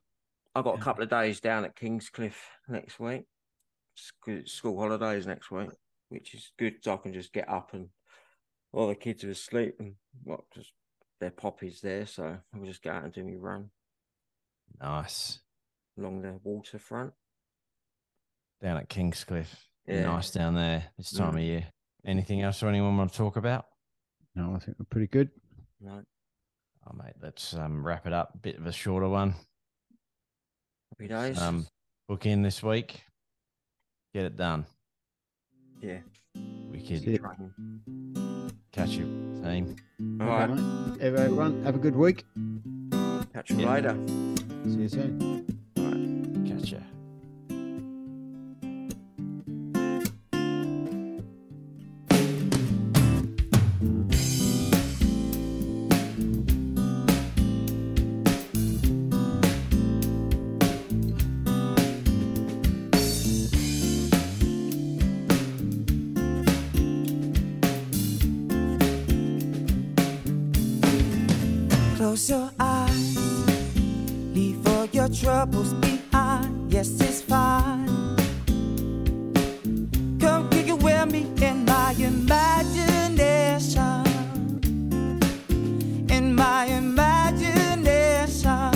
[0.56, 2.36] I got a couple of days down at Kingscliff
[2.68, 3.26] next week.
[3.96, 5.70] School, school holidays next week,
[6.10, 6.84] which is good.
[6.84, 7.90] So I can just get up and
[8.72, 10.72] all the kids are asleep and what just
[11.20, 13.72] their poppies there, so I'll just go out and do me run
[14.80, 15.40] Nice.
[15.98, 17.14] along the waterfront.
[18.62, 19.68] Down at Kingscliff.
[19.86, 20.04] Yeah.
[20.04, 21.38] Nice down there this time Mm.
[21.38, 21.74] of year.
[22.06, 23.66] Anything else or anyone want to talk about?
[24.36, 25.30] No, I think we're pretty good.
[25.82, 26.02] No,
[26.90, 28.42] Oh, mate, let's um, wrap it up.
[28.42, 29.36] Bit of a shorter one.
[30.92, 31.38] happy days.
[31.42, 31.68] Um,
[32.08, 33.02] book in this week.
[34.14, 34.66] Get it done.
[35.82, 36.00] yeah.
[36.72, 37.04] Wicked.
[37.04, 37.18] See ya.
[37.18, 38.62] Training.
[38.72, 39.04] Catch you,
[39.44, 39.76] team.
[40.22, 40.50] All Okay, right.
[40.50, 41.02] mate.
[41.02, 42.24] Everyone, have a good week.
[43.34, 43.74] Catch you Yeah.
[43.74, 43.94] later.
[44.66, 45.46] See you soon.
[45.78, 46.80] All right, catch ya.
[72.18, 73.16] Close your eyes,
[74.34, 76.74] leave all your troubles behind.
[76.74, 77.86] Yes, it's fine.
[80.20, 84.04] Come kick it with me in my imagination.
[86.10, 88.72] In my imagination.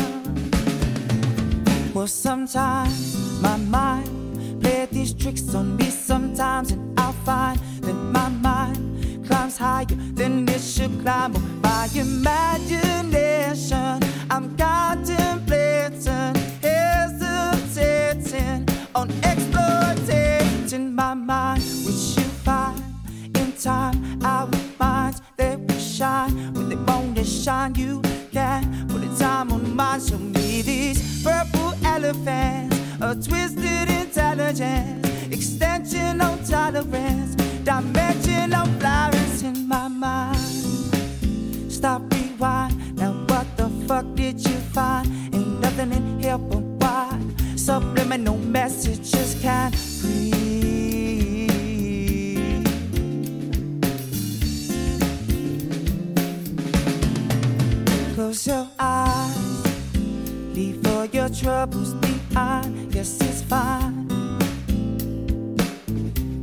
[1.96, 8.30] Well, sometimes my mind plays these tricks on me sometimes, and I'll find that my
[8.30, 11.36] mind climbs higher than it should climb.
[11.36, 21.91] Oh, my imagination, I'm contemplating, hesitating on exploiting my mind, you
[22.45, 22.82] find
[23.36, 24.24] in time.
[24.24, 24.49] Our
[24.80, 27.76] minds they will shine when they want to shine.
[27.76, 29.99] You can put a time on mine.
[29.99, 37.36] Show me these purple elephants, a twisted intelligence, extension on tolerance,
[37.66, 40.51] dimension on flowers in my mind.
[44.02, 45.08] Fuck did you find?
[45.34, 47.20] Ain't nothing in here but why
[47.56, 51.49] subliminal messages can't breathe.
[58.16, 59.66] Close your eyes,
[60.56, 62.93] leave all your troubles behind.
[62.93, 64.08] Yes, it's fine.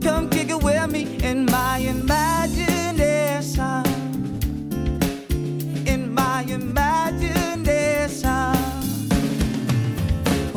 [0.02, 3.87] Come kick it with me in my imagination.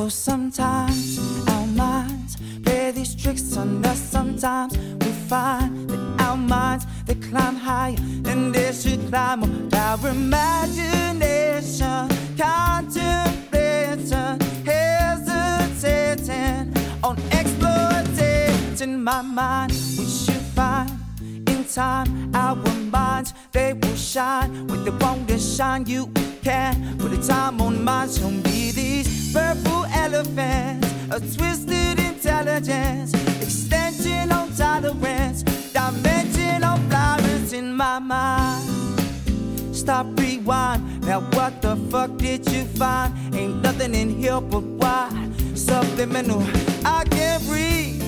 [0.02, 4.00] Well, sometimes our minds play these tricks on us.
[4.00, 7.96] Sometimes we find that our minds they climb higher
[8.26, 12.10] and they should climb on our imagination.
[12.36, 16.74] Contemplating, hesitating
[17.04, 20.90] on exploiting my mind, We should find
[21.48, 22.34] in time.
[22.34, 25.86] Our minds they will shine when they want to shine.
[25.86, 26.08] You
[26.42, 27.72] can put a time on.
[28.10, 37.74] Show me these purple elephants, a twisted intelligence, extension on tolerance, dimension on flowers in
[37.76, 38.64] my mind.
[39.76, 41.02] Stop, rewind.
[41.06, 43.14] Now what the fuck did you find?
[43.36, 45.10] Ain't nothing in here but why
[45.56, 46.44] subliminal.
[46.84, 48.02] I can't breathe.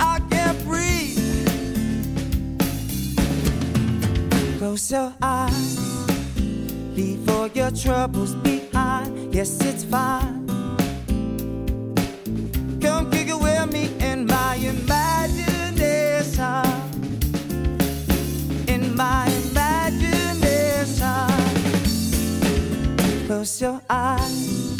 [0.00, 1.18] I can't breathe.
[4.58, 5.85] Close your eyes.
[6.96, 9.34] Leave all your troubles behind.
[9.34, 10.46] Yes, it's fine.
[12.80, 15.04] Come kick it with me in my imagination.
[18.66, 19.66] In my imagination.
[23.26, 24.78] Close your eyes.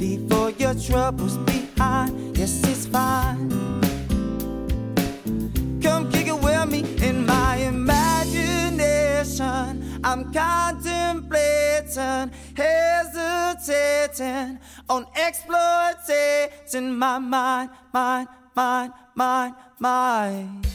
[0.00, 2.36] Leave all your troubles behind.
[2.36, 3.48] Yes, it's fine.
[5.80, 7.90] Come kick it with me in my imagination.
[10.02, 20.66] I'm contemplating, hesitating on exploiting my mind, mind, mind, mind, mind.